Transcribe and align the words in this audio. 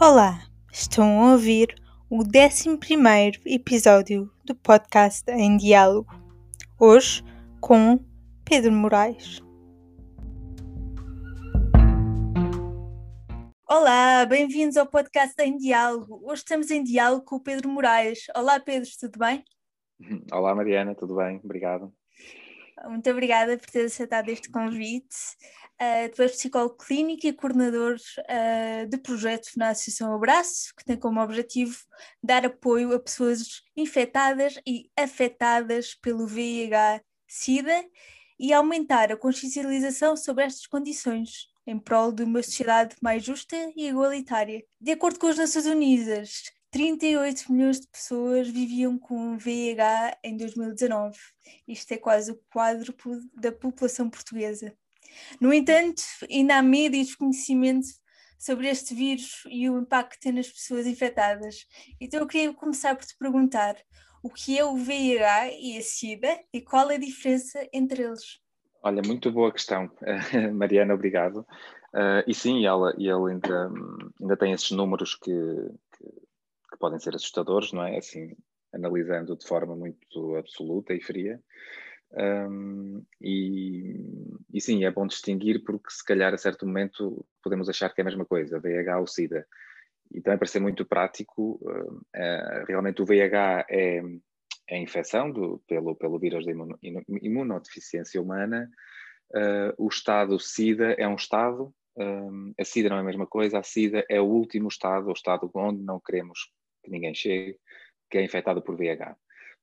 Olá, 0.00 0.46
estão 0.72 1.20
a 1.20 1.32
ouvir 1.32 1.74
o 2.10 2.22
11 2.22 2.78
episódio 3.46 4.30
do 4.44 4.54
podcast 4.54 5.30
Em 5.30 5.56
Diálogo. 5.56 6.10
Hoje 6.78 7.22
com 7.60 7.98
Pedro 8.44 8.72
Moraes. 8.72 9.40
Olá, 13.68 14.26
bem-vindos 14.26 14.76
ao 14.76 14.86
podcast 14.86 15.40
Em 15.40 15.56
Diálogo. 15.56 16.20
Hoje 16.24 16.42
estamos 16.42 16.70
em 16.70 16.82
diálogo 16.82 17.24
com 17.24 17.36
o 17.36 17.42
Pedro 17.42 17.68
Moraes. 17.68 18.26
Olá, 18.36 18.58
Pedro, 18.58 18.88
tudo 18.98 19.18
bem? 19.18 19.44
Olá, 20.32 20.54
Mariana, 20.54 20.94
tudo 20.94 21.16
bem? 21.16 21.40
Obrigado. 21.44 21.92
Muito 22.88 23.08
obrigada 23.10 23.56
por 23.56 23.70
ter 23.70 23.86
aceitado 23.86 24.28
este 24.28 24.50
convite. 24.50 25.16
Uh, 25.80 26.08
tu 26.14 26.22
és 26.22 26.32
psicólogo 26.32 26.76
clínico 26.76 27.26
e 27.26 27.32
coordenador 27.32 27.96
uh, 27.96 28.86
de 28.88 28.98
projeto 28.98 29.48
na 29.56 29.70
Associação 29.70 30.14
Abraço, 30.14 30.72
que 30.76 30.84
tem 30.84 30.96
como 30.96 31.20
objetivo 31.20 31.76
dar 32.22 32.46
apoio 32.46 32.94
a 32.94 33.00
pessoas 33.00 33.62
infectadas 33.76 34.60
e 34.66 34.90
afetadas 34.96 35.94
pelo 35.94 36.26
VIH-Sida 36.26 37.84
e 38.38 38.52
aumentar 38.52 39.10
a 39.10 39.16
consciencialização 39.16 40.16
sobre 40.16 40.44
estas 40.44 40.66
condições 40.66 41.48
em 41.66 41.78
prol 41.78 42.12
de 42.12 42.22
uma 42.22 42.42
sociedade 42.42 42.96
mais 43.00 43.24
justa 43.24 43.56
e 43.76 43.88
igualitária. 43.88 44.64
De 44.80 44.92
acordo 44.92 45.18
com 45.18 45.28
as 45.28 45.38
Nações 45.38 45.66
Unidas, 45.66 46.42
38 46.72 47.52
milhões 47.52 47.80
de 47.80 47.86
pessoas 47.86 48.48
viviam 48.48 48.98
com 48.98 49.36
VIH 49.36 50.16
em 50.24 50.38
2019. 50.38 51.18
Isto 51.68 51.92
é 51.92 51.98
quase 51.98 52.32
o 52.32 52.40
quádruplo 52.50 53.20
da 53.34 53.52
população 53.52 54.08
portuguesa. 54.08 54.72
No 55.38 55.52
entanto, 55.52 56.02
ainda 56.30 56.56
há 56.56 56.62
medo 56.62 56.96
e 56.96 57.04
desconhecimento 57.04 57.88
sobre 58.38 58.68
este 58.68 58.94
vírus 58.94 59.42
e 59.50 59.68
o 59.68 59.78
impacto 59.78 60.12
que 60.12 60.20
tem 60.20 60.32
nas 60.32 60.48
pessoas 60.48 60.86
infectadas. 60.86 61.66
Então 62.00 62.20
eu 62.20 62.26
queria 62.26 62.54
começar 62.54 62.96
por 62.96 63.04
te 63.04 63.16
perguntar 63.18 63.76
o 64.22 64.30
que 64.30 64.58
é 64.58 64.64
o 64.64 64.74
VIH 64.74 65.52
e 65.52 65.76
a 65.76 65.82
SIDA 65.82 66.40
e 66.54 66.62
qual 66.62 66.90
é 66.90 66.94
a 66.94 66.98
diferença 66.98 67.68
entre 67.70 68.02
eles? 68.02 68.40
Olha, 68.82 69.02
muito 69.06 69.30
boa 69.30 69.52
questão, 69.52 69.90
Mariana, 70.54 70.94
obrigado. 70.94 71.46
Uh, 71.92 72.24
e 72.26 72.34
sim, 72.34 72.64
ela, 72.64 72.94
ele 72.96 73.12
ainda, 73.12 73.70
ainda 74.18 74.36
tem 74.38 74.52
esses 74.52 74.70
números 74.70 75.14
que, 75.14 75.30
que, 75.30 76.21
podem 76.82 76.98
ser 76.98 77.14
assustadores, 77.14 77.72
não 77.72 77.84
é? 77.84 77.96
Assim, 77.96 78.36
analisando 78.74 79.36
de 79.36 79.46
forma 79.46 79.76
muito 79.76 80.34
absoluta 80.34 80.92
e 80.92 81.00
fria. 81.00 81.40
Um, 82.10 83.04
e, 83.20 84.04
e, 84.52 84.60
sim, 84.60 84.84
é 84.84 84.90
bom 84.90 85.06
distinguir 85.06 85.62
porque 85.62 85.90
se 85.90 86.04
calhar 86.04 86.34
a 86.34 86.36
certo 86.36 86.66
momento 86.66 87.24
podemos 87.40 87.68
achar 87.68 87.88
que 87.94 88.00
é 88.00 88.02
a 88.02 88.04
mesma 88.04 88.24
coisa, 88.24 88.58
VIH 88.58 88.98
ou 88.98 89.06
SIDA. 89.06 89.46
E 90.10 90.20
também 90.20 90.38
para 90.38 90.48
ser 90.48 90.58
muito 90.58 90.84
prático, 90.84 91.60
uh, 91.62 92.64
realmente 92.66 93.00
o 93.00 93.06
VIH 93.06 93.66
é, 93.70 94.02
é 94.68 94.76
a 94.76 94.80
infecção 94.80 95.30
do, 95.30 95.62
pelo, 95.68 95.94
pelo 95.94 96.18
vírus 96.18 96.44
da 96.44 96.50
imuno, 96.50 96.76
imunodeficiência 97.08 98.20
humana. 98.20 98.68
Uh, 99.30 99.72
o 99.78 99.88
estado 99.88 100.36
SIDA 100.40 100.94
é 100.98 101.06
um 101.06 101.14
estado, 101.14 101.72
um, 101.96 102.52
a 102.58 102.64
SIDA 102.64 102.88
não 102.88 102.96
é 102.96 103.00
a 103.00 103.04
mesma 103.04 103.26
coisa, 103.26 103.60
a 103.60 103.62
SIDA 103.62 104.04
é 104.10 104.20
o 104.20 104.26
último 104.26 104.66
estado, 104.66 105.08
o 105.08 105.12
estado 105.12 105.48
onde 105.54 105.80
não 105.82 106.00
queremos 106.00 106.50
que 106.82 106.90
ninguém 106.90 107.14
chegue, 107.14 107.58
que 108.10 108.18
é 108.18 108.24
infectado 108.24 108.62
por 108.62 108.76
VIH. 108.76 109.16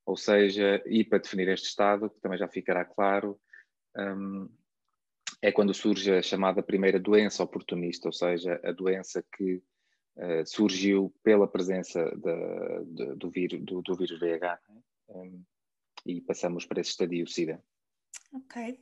Ou 0.05 0.17
seja, 0.17 0.81
e 0.85 1.03
para 1.03 1.19
definir 1.19 1.47
este 1.49 1.67
estado, 1.67 2.09
que 2.09 2.19
também 2.19 2.37
já 2.37 2.47
ficará 2.47 2.83
claro, 2.83 3.39
um, 3.95 4.49
é 5.41 5.51
quando 5.51 5.73
surge 5.73 6.11
a 6.11 6.21
chamada 6.21 6.63
primeira 6.63 6.99
doença 6.99 7.43
oportunista, 7.43 8.07
ou 8.07 8.13
seja, 8.13 8.59
a 8.63 8.71
doença 8.71 9.23
que 9.37 9.61
uh, 10.17 10.45
surgiu 10.45 11.13
pela 11.23 11.47
presença 11.47 12.03
de, 12.03 12.85
de, 12.85 13.15
do, 13.15 13.29
vírus, 13.29 13.61
do, 13.63 13.81
do, 13.81 13.95
vírus 13.95 14.19
VIH 14.19 14.59
um, 15.09 15.43
e 16.05 16.21
passamos 16.21 16.65
para 16.65 16.81
esse 16.81 16.91
estadio 16.91 17.27
SIDA. 17.27 17.63
Ok. 18.33 18.79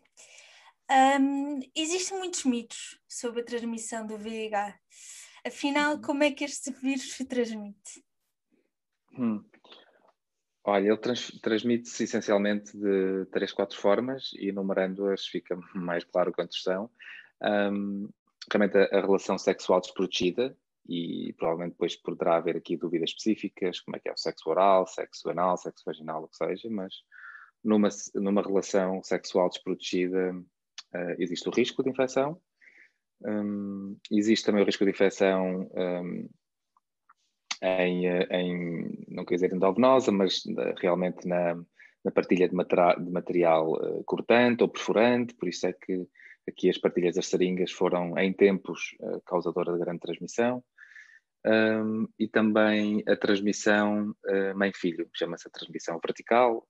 Um, 0.90 1.60
existem 1.76 2.18
muitos 2.18 2.46
mitos 2.46 3.00
sobre 3.08 3.42
a 3.42 3.46
transmissão 3.46 4.08
do 4.08 4.18
VIH. 4.18 4.80
Afinal, 5.46 5.96
uhum. 5.96 6.02
como 6.02 6.24
é 6.24 6.32
que 6.32 6.44
este 6.44 6.72
vírus 6.72 7.14
se 7.14 7.26
transmite? 7.26 8.07
Hum. 9.18 9.44
Olha, 10.64 10.88
ele 10.88 10.98
trans, 10.98 11.32
transmite-se 11.42 12.04
essencialmente 12.04 12.78
de 12.78 13.26
três, 13.32 13.54
quatro 13.54 13.78
formas 13.78 14.32
e 14.34 14.50
enumerando-as 14.50 15.26
fica 15.26 15.58
mais 15.74 16.04
claro 16.04 16.34
quantos 16.34 16.62
são. 16.62 16.90
Um, 17.42 18.10
realmente 18.52 18.78
a, 18.78 18.98
a, 18.98 19.02
relação 19.02 19.38
sexual 19.38 19.80
desprotegida 19.80 20.58
e 20.88 21.34
provavelmente 21.38 21.74
depois 21.74 21.96
poderá 21.96 22.38
haver 22.38 22.58
aqui 22.58 22.76
dúvidas 22.76 23.12
específicas, 23.12 23.80
como 23.80 23.96
é 23.96 24.00
que 24.00 24.10
é 24.10 24.14
o 24.14 24.18
sexo 24.18 24.50
oral, 24.50 24.88
sexo 24.88 25.30
anal, 25.30 25.58
sexo 25.58 25.84
vaginal, 25.86 26.24
o 26.24 26.28
que 26.28 26.36
seja, 26.36 26.70
mas 26.70 26.94
numa, 27.64 27.90
numa 28.16 28.42
relação 28.42 29.02
sexual 29.04 29.50
desprotegida 29.50 30.34
uh, 30.34 31.16
existe 31.18 31.48
o 31.48 31.52
risco 31.52 31.84
de 31.84 31.90
infecção, 31.90 32.42
um, 33.22 33.98
existe 34.12 34.46
também 34.46 34.64
o 34.64 34.66
risco 34.66 34.86
de 34.86 34.92
infecção 34.92 35.70
um, 35.74 36.30
em, 37.62 38.06
em 38.08 39.06
não 39.08 39.26
quer 39.26 39.36
dizer 39.36 39.54
endovenosa, 39.54 40.12
mas 40.12 40.44
realmente 40.80 41.28
na, 41.28 41.56
na 42.04 42.12
partilha 42.12 42.48
de, 42.48 42.56
material, 42.56 43.00
de 43.00 43.12
material 43.12 43.74
uh, 43.74 44.04
cortante 44.04 44.64
ou 44.64 44.70
perfurante, 44.70 45.34
por 45.34 45.48
isso 45.48 45.68
é 45.68 45.74
que 45.74 46.08
aqui 46.48 46.70
as 46.70 46.78
partilhas 46.78 47.16
das 47.16 47.28
seringas 47.28 47.72
foram 47.72 48.18
em 48.18 48.32
tempos 48.32 48.96
uh, 49.02 49.22
causadora 49.26 49.74
de 49.74 49.80
grande 49.80 50.00
transmissão. 50.00 50.64
Um, 51.46 52.08
e 52.20 52.28
também 52.28 53.04
a 53.08 53.16
transmissão 53.16 54.10
uh, 54.26 54.58
mãe-filho, 54.58 55.10
chama-se 55.14 55.48
a 55.48 55.52
transmissão 55.52 56.00
vertical, 56.04 56.68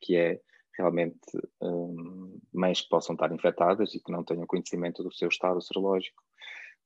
que 0.00 0.16
é 0.16 0.40
realmente 0.78 1.18
um, 1.60 2.38
mães 2.52 2.80
que 2.80 2.88
possam 2.88 3.14
estar 3.14 3.32
infectadas 3.32 3.94
e 3.94 4.00
que 4.00 4.12
não 4.12 4.24
tenham 4.24 4.46
conhecimento 4.46 5.02
do 5.02 5.12
seu 5.12 5.28
estado 5.28 5.60
serológico, 5.60 6.22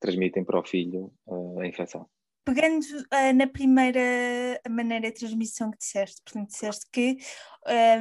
transmitem 0.01 0.45
para 0.45 0.59
o 0.59 0.65
filho 0.65 1.13
uh, 1.27 1.61
a 1.61 1.67
infecção 1.67 2.09
pegando 2.45 2.83
uh, 2.85 3.33
na 3.35 3.47
primeira 3.47 4.61
maneira 4.69 5.11
de 5.11 5.19
transmissão 5.19 5.71
que 5.71 5.79
disseste, 5.79 6.23
portanto, 6.23 6.49
disseste 6.49 6.87
que 6.91 7.19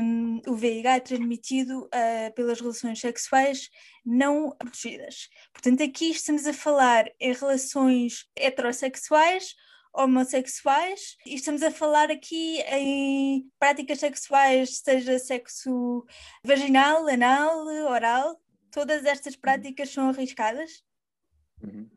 um, 0.02 0.42
o 0.48 0.56
VIH 0.56 0.96
é 0.96 1.00
transmitido 1.00 1.86
uh, 1.86 2.34
pelas 2.36 2.60
relações 2.60 3.00
sexuais 3.00 3.70
não 4.06 4.56
protegidas. 4.58 5.30
Portanto, 5.54 5.84
aqui 5.84 6.12
estamos 6.12 6.48
a 6.48 6.54
falar 6.54 7.06
em 7.20 7.34
relações 7.34 8.26
heterossexuais, 8.36 9.56
homossexuais, 9.94 11.18
e 11.26 11.36
estamos 11.36 11.62
a 11.64 11.72
falar 11.72 12.10
aqui 12.12 12.62
em 12.62 13.50
práticas 13.60 14.00
sexuais, 14.00 14.78
seja 14.78 15.20
sexo 15.20 16.06
vaginal, 16.44 17.08
anal, 17.08 17.66
oral, 17.90 18.40
todas 18.72 19.06
estas 19.06 19.34
uhum. 19.34 19.42
práticas 19.42 19.90
são 19.90 20.10
arriscadas? 20.10 20.84
Uhum. 21.62 21.90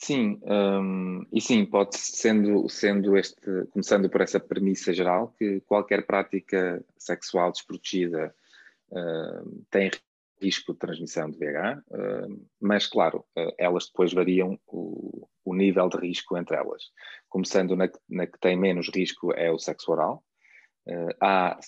Sim, 0.00 0.40
um, 0.44 1.26
e 1.32 1.40
sim, 1.40 1.66
pode 1.66 1.96
sendo, 1.98 2.68
sendo 2.68 3.16
este, 3.16 3.66
começando 3.72 4.08
por 4.08 4.20
essa 4.20 4.38
premissa 4.38 4.92
geral, 4.92 5.34
que 5.36 5.60
qualquer 5.62 6.06
prática 6.06 6.82
sexual 6.96 7.50
desprotegida 7.50 8.32
uh, 8.92 9.64
tem 9.68 9.90
risco 10.40 10.72
de 10.72 10.78
transmissão 10.78 11.28
de 11.28 11.36
VIH, 11.36 11.82
uh, 11.90 12.46
mas 12.60 12.86
claro, 12.86 13.24
uh, 13.36 13.52
elas 13.58 13.86
depois 13.86 14.12
variam 14.12 14.56
o, 14.68 15.28
o, 15.44 15.52
nível 15.52 15.88
de 15.88 15.98
risco 15.98 16.38
entre 16.38 16.56
elas. 16.56 16.84
Começando 17.28 17.74
na, 17.74 17.90
na, 18.08 18.24
que 18.24 18.38
tem 18.38 18.56
menos 18.56 18.88
risco 18.94 19.32
é 19.34 19.50
o 19.50 19.58
sexo 19.58 19.90
oral. 19.90 20.22
Uh, 20.86 21.12
há, 21.20 21.58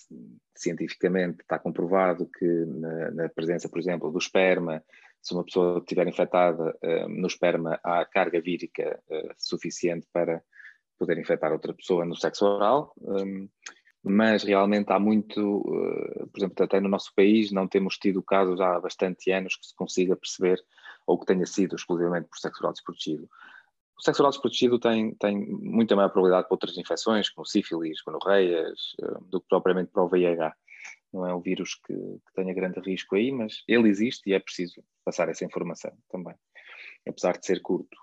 cientificamente, 0.55 1.41
está 1.41 1.59
comprovado 1.59 2.31
que 2.39 2.47
na, 2.47 3.11
na 3.11 3.29
presença, 3.29 3.69
por 3.69 3.81
exemplo, 3.81 4.09
do 4.13 4.19
esperma 4.19 4.85
se 5.23 5.35
uma 5.35 5.45
pessoa 5.45 5.79
estiver 5.79 6.07
infectada 6.09 6.77
uh, 6.83 7.09
no 7.09 7.27
esperma, 7.27 7.79
há 7.85 8.05
carga 8.05 8.41
vírica 8.41 9.01
uh, 9.09 9.35
suficiente 9.37 10.07
para 10.13 10.43
poder 10.99 11.19
infectar 11.19 11.53
outra 11.53 11.75
pessoa 11.75 12.05
no 12.05 12.15
sexo 12.15 12.45
oral. 12.47 12.93
Um, 13.01 13.49
mas 14.03 14.43
realmente 14.43 14.91
há 14.93 14.99
muito, 14.99 15.59
uh, 15.59 16.27
por 16.29 16.39
exemplo, 16.39 16.65
até 16.65 16.81
no 16.81 16.89
nosso 16.89 17.13
país 17.15 17.53
não 17.53 17.69
temos 17.69 17.99
tido 17.99 18.23
casos 18.23 18.61
há 18.61 18.81
bastante 18.81 19.31
anos 19.31 19.57
que 19.57 19.67
se 19.67 19.75
consiga 19.75 20.17
perceber 20.17 20.59
ou 21.07 21.19
que 21.19 21.27
tenha 21.27 21.45
sido 21.47 21.77
exclusivamente 21.77 22.29
por 22.29 22.39
sexo 22.39 22.63
oral 22.63 22.73
desprotegido. 22.73 23.29
O 23.99 24.03
sexo 24.03 24.23
oral 24.23 24.31
desprotegido 24.31 24.79
tem, 24.79 25.15
tem 25.15 25.39
muita 25.39 25.95
maior 25.95 26.09
probabilidade 26.09 26.49
para 26.49 26.55
outras 26.55 26.79
infecções, 26.79 27.29
como 27.29 27.45
sífilis, 27.47 28.01
gonorreias, 28.01 28.95
uh, 29.03 29.23
do 29.25 29.41
que 29.41 29.49
propriamente 29.49 29.91
para 29.91 30.03
o 30.03 30.09
VIH 30.09 30.55
não 31.13 31.27
é 31.27 31.35
um 31.35 31.41
vírus 31.41 31.75
que, 31.75 31.95
que, 31.95 32.33
tenha 32.35 32.55
grande 32.55 32.81
risco 32.81 33.17
aí, 33.17 33.33
mas 33.33 33.63
ele 33.67 33.89
existe 33.89 34.31
e 34.31 34.33
é 34.33 34.39
preciso 34.39 34.83
passar 35.05 35.29
essa 35.29 35.45
informação 35.45 35.93
também, 36.11 36.35
apesar 37.07 37.39
de 37.39 37.47
ser 37.47 37.61
curto. 37.61 37.97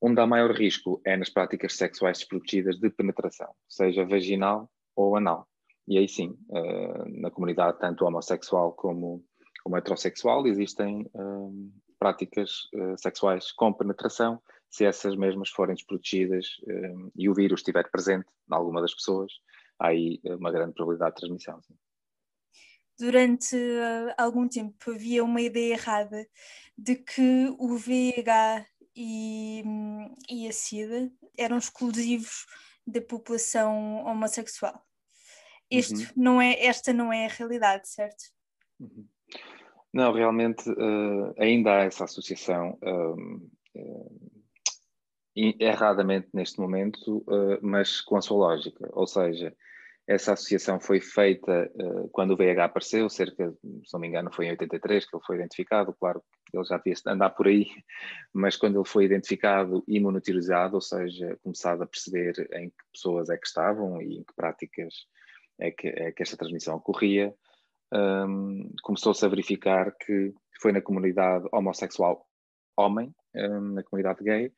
Onde 0.00 0.20
há 0.20 0.26
maior 0.26 0.52
risco 0.52 1.00
é 1.04 1.16
nas 1.16 1.30
práticas 1.30 1.74
sexuais 1.74 2.18
desprotegidas 2.18 2.78
de 2.78 2.90
penetração, 2.90 3.54
seja 3.68 4.04
vaginal 4.04 4.70
ou 4.94 5.16
anal. 5.16 5.48
E 5.86 5.98
aí 5.98 6.08
sim, 6.08 6.36
uh, 6.48 7.20
na 7.20 7.30
comunidade 7.30 7.78
tanto 7.78 8.04
homossexual 8.04 8.72
como, 8.72 9.24
como 9.62 9.76
heterossexual 9.76 10.46
existem 10.46 11.02
uh, 11.14 11.72
práticas 11.98 12.64
uh, 12.74 12.96
sexuais 12.96 13.52
com 13.52 13.72
penetração 13.72 14.40
se 14.70 14.84
essas 14.84 15.14
mesmas 15.14 15.50
forem 15.50 15.76
desprotegidas 15.76 16.56
e 17.14 17.28
o 17.28 17.34
vírus 17.34 17.60
estiver 17.60 17.88
presente 17.92 18.26
em 18.50 18.54
alguma 18.56 18.80
das 18.80 18.92
pessoas, 18.92 19.30
há 19.78 19.88
aí 19.88 20.20
uma 20.24 20.50
grande 20.50 20.74
probabilidade 20.74 21.14
de 21.14 21.20
transmissão. 21.20 21.62
Sim. 21.62 21.76
Durante 22.98 23.56
uh, 23.56 24.14
algum 24.16 24.48
tempo 24.48 24.90
havia 24.90 25.24
uma 25.24 25.40
ideia 25.40 25.74
errada 25.74 26.26
de 26.76 26.96
que 26.96 27.54
o 27.58 27.76
VIH 27.76 28.66
e, 28.96 29.62
hum, 29.66 30.14
e 30.30 30.48
a 30.48 30.52
SIDA 30.52 31.10
eram 31.36 31.58
exclusivos 31.58 32.46
da 32.86 33.00
população 33.00 34.04
homossexual. 34.04 34.84
Este 35.70 35.94
uhum. 35.94 36.06
não 36.16 36.42
é, 36.42 36.64
esta 36.64 36.92
não 36.92 37.12
é 37.12 37.26
a 37.26 37.30
realidade, 37.30 37.88
certo? 37.88 38.22
Uhum. 38.78 39.06
Não, 39.92 40.12
realmente 40.12 40.68
uh, 40.70 41.34
ainda 41.38 41.72
há 41.72 41.84
essa 41.84 42.04
associação, 42.04 42.78
uh, 42.82 43.50
uh, 43.76 44.34
erradamente 45.36 46.28
neste 46.32 46.60
momento, 46.60 47.18
uh, 47.28 47.58
mas 47.62 48.00
com 48.00 48.16
a 48.16 48.20
sua 48.20 48.36
lógica. 48.36 48.88
Ou 48.92 49.06
seja, 49.06 49.56
essa 50.06 50.34
associação 50.34 50.78
foi 50.78 51.00
feita 51.00 51.70
uh, 51.74 52.08
quando 52.10 52.32
o 52.32 52.36
VIH 52.36 52.64
apareceu, 52.64 53.08
cerca, 53.08 53.50
se 53.84 53.92
não 53.92 54.00
me 54.00 54.08
engano, 54.08 54.30
foi 54.32 54.46
em 54.46 54.50
83 54.50 55.06
que 55.06 55.16
ele 55.16 55.24
foi 55.24 55.36
identificado. 55.36 55.94
Claro 55.94 56.22
que 56.46 56.56
ele 56.56 56.64
já 56.64 56.76
devia 56.76 56.94
andar 57.06 57.30
por 57.30 57.46
aí, 57.46 57.66
mas 58.32 58.56
quando 58.56 58.76
ele 58.78 58.88
foi 58.88 59.06
identificado 59.06 59.82
e 59.88 59.98
monitorizado, 59.98 60.74
ou 60.74 60.80
seja, 60.82 61.38
começado 61.42 61.82
a 61.82 61.86
perceber 61.86 62.34
em 62.52 62.68
que 62.68 62.76
pessoas 62.92 63.30
é 63.30 63.36
que 63.36 63.46
estavam 63.46 64.00
e 64.02 64.18
em 64.18 64.24
que 64.24 64.34
práticas 64.34 65.06
é 65.58 65.70
que, 65.70 65.88
é 65.88 66.12
que 66.12 66.22
esta 66.22 66.36
transmissão 66.36 66.76
ocorria, 66.76 67.32
um, 67.92 68.70
começou-se 68.82 69.24
a 69.24 69.28
verificar 69.28 69.94
que 69.96 70.34
foi 70.60 70.72
na 70.72 70.82
comunidade 70.82 71.46
homossexual 71.52 72.26
homem, 72.76 73.14
um, 73.34 73.74
na 73.74 73.82
comunidade 73.84 74.22
gay, 74.22 74.52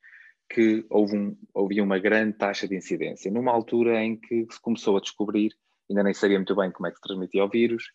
que 0.49 0.85
houve 0.89 1.17
um, 1.17 1.37
uma 1.53 1.99
grande 1.99 2.37
taxa 2.37 2.67
de 2.67 2.75
incidência, 2.75 3.31
numa 3.31 3.51
altura 3.51 4.01
em 4.01 4.15
que 4.15 4.47
se 4.49 4.61
começou 4.61 4.97
a 4.97 5.01
descobrir, 5.01 5.53
ainda 5.89 6.03
nem 6.03 6.13
sabia 6.13 6.37
muito 6.37 6.55
bem 6.55 6.71
como 6.71 6.87
é 6.87 6.91
que 6.91 6.97
se 6.97 7.01
transmitia 7.01 7.43
o 7.43 7.49
vírus, 7.49 7.91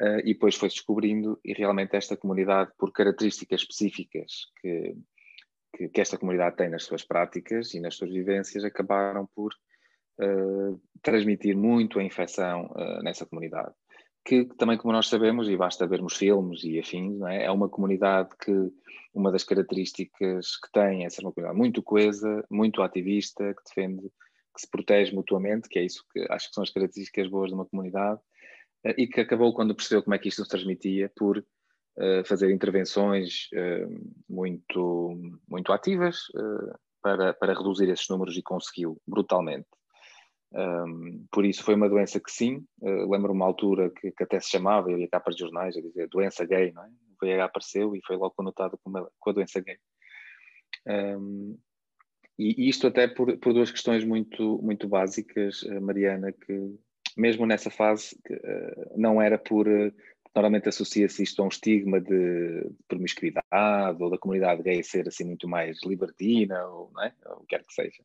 uh, 0.00 0.20
e 0.20 0.32
depois 0.32 0.54
foi-se 0.54 0.76
descobrindo, 0.76 1.38
e 1.44 1.52
realmente 1.52 1.96
esta 1.96 2.16
comunidade, 2.16 2.70
por 2.78 2.92
características 2.92 3.62
específicas 3.62 4.46
que, 4.60 4.96
que, 5.76 5.88
que, 5.88 6.00
esta 6.00 6.16
comunidade 6.16 6.56
tem 6.56 6.68
nas 6.68 6.84
suas 6.84 7.04
práticas 7.04 7.74
e 7.74 7.80
nas 7.80 7.96
suas 7.96 8.10
vivências, 8.10 8.64
acabaram 8.64 9.28
por 9.34 9.52
uh, 10.20 10.80
transmitir 11.02 11.56
muito 11.56 11.98
a 11.98 12.04
infecção 12.04 12.66
uh, 12.66 13.02
nessa 13.02 13.26
comunidade. 13.26 13.74
Que 14.24 14.44
também, 14.56 14.76
como 14.76 14.92
nós 14.92 15.08
sabemos, 15.08 15.48
e 15.48 15.56
basta 15.56 15.86
vermos 15.86 16.16
filmes 16.16 16.62
e 16.64 16.78
afins, 16.78 17.20
é? 17.22 17.44
é 17.44 17.50
uma 17.50 17.68
comunidade 17.68 18.30
que 18.44 18.52
uma 19.14 19.32
das 19.32 19.42
características 19.42 20.56
que 20.56 20.70
tem 20.72 21.04
é 21.04 21.10
ser 21.10 21.22
uma 21.22 21.32
comunidade 21.32 21.58
muito 21.58 21.82
coesa, 21.82 22.44
muito 22.50 22.82
ativista, 22.82 23.54
que 23.54 23.62
defende, 23.64 24.02
que 24.02 24.60
se 24.60 24.70
protege 24.70 25.14
mutuamente, 25.14 25.68
que 25.68 25.78
é 25.78 25.84
isso 25.84 26.04
que 26.12 26.26
acho 26.30 26.48
que 26.48 26.54
são 26.54 26.62
as 26.62 26.70
características 26.70 27.28
boas 27.28 27.48
de 27.48 27.54
uma 27.54 27.66
comunidade, 27.66 28.20
eh, 28.84 28.94
e 28.98 29.06
que 29.06 29.20
acabou, 29.20 29.52
quando 29.54 29.74
percebeu 29.74 30.02
como 30.02 30.14
é 30.14 30.18
que 30.18 30.28
isto 30.28 30.42
se 30.42 30.48
transmitia, 30.48 31.10
por 31.16 31.38
uh, 31.38 32.24
fazer 32.24 32.52
intervenções 32.52 33.48
uh, 33.54 34.12
muito, 34.28 35.18
muito 35.48 35.72
ativas 35.72 36.24
para, 37.02 37.32
para 37.34 37.54
reduzir 37.54 37.88
esses 37.88 38.08
números 38.08 38.36
e 38.36 38.42
conseguiu 38.42 39.00
brutalmente. 39.06 39.68
Um, 40.52 41.26
por 41.30 41.44
isso 41.44 41.62
foi 41.62 41.74
uma 41.74 41.88
doença 41.88 42.18
que 42.18 42.32
sim, 42.32 42.64
lembro 42.82 43.32
uma 43.32 43.44
altura 43.44 43.90
que, 43.90 44.10
que, 44.10 44.22
até 44.22 44.40
se 44.40 44.50
chamava, 44.50 44.90
eu 44.90 44.98
ia 44.98 45.08
para 45.08 45.28
os 45.28 45.38
jornais 45.38 45.76
a 45.76 45.80
dizer 45.80 46.08
doença 46.08 46.44
gay, 46.46 46.72
não 46.72 46.84
é? 46.84 46.88
VIH 47.20 47.44
apareceu 47.44 47.94
e 47.94 48.00
foi 48.06 48.16
logo 48.16 48.34
conotado 48.34 48.78
com, 48.78 48.90
uma, 48.90 49.10
com 49.18 49.30
a 49.30 49.32
doença 49.32 49.60
gay. 49.60 49.76
Um, 50.86 51.58
e 52.38 52.68
isto 52.68 52.86
até 52.86 53.08
por, 53.08 53.36
por, 53.38 53.52
duas 53.52 53.70
questões 53.70 54.04
muito, 54.04 54.60
muito 54.62 54.86
básicas, 54.86 55.64
eh, 55.64 55.80
Mariana, 55.80 56.30
que 56.30 56.78
mesmo 57.16 57.44
nessa 57.44 57.68
fase 57.68 58.16
que, 58.24 58.32
uh, 58.32 58.92
não 58.96 59.20
era 59.20 59.36
por. 59.36 59.66
Uh, 59.66 59.92
normalmente 60.36 60.68
associa-se 60.68 61.24
isto 61.24 61.42
a 61.42 61.46
um 61.46 61.48
estigma 61.48 62.00
de, 62.00 62.60
de, 62.60 62.84
promiscuidade 62.86 64.00
ou 64.00 64.08
da 64.08 64.18
comunidade 64.18 64.62
gay 64.62 64.84
ser 64.84 65.08
assim 65.08 65.24
muito 65.24 65.48
mais 65.48 65.82
libertina 65.84 66.64
ou, 66.66 66.92
não 66.94 67.02
é? 67.02 67.12
ou 67.26 67.38
o 67.38 67.40
que 67.40 67.46
quer 67.56 67.64
que 67.64 67.74
seja. 67.74 68.04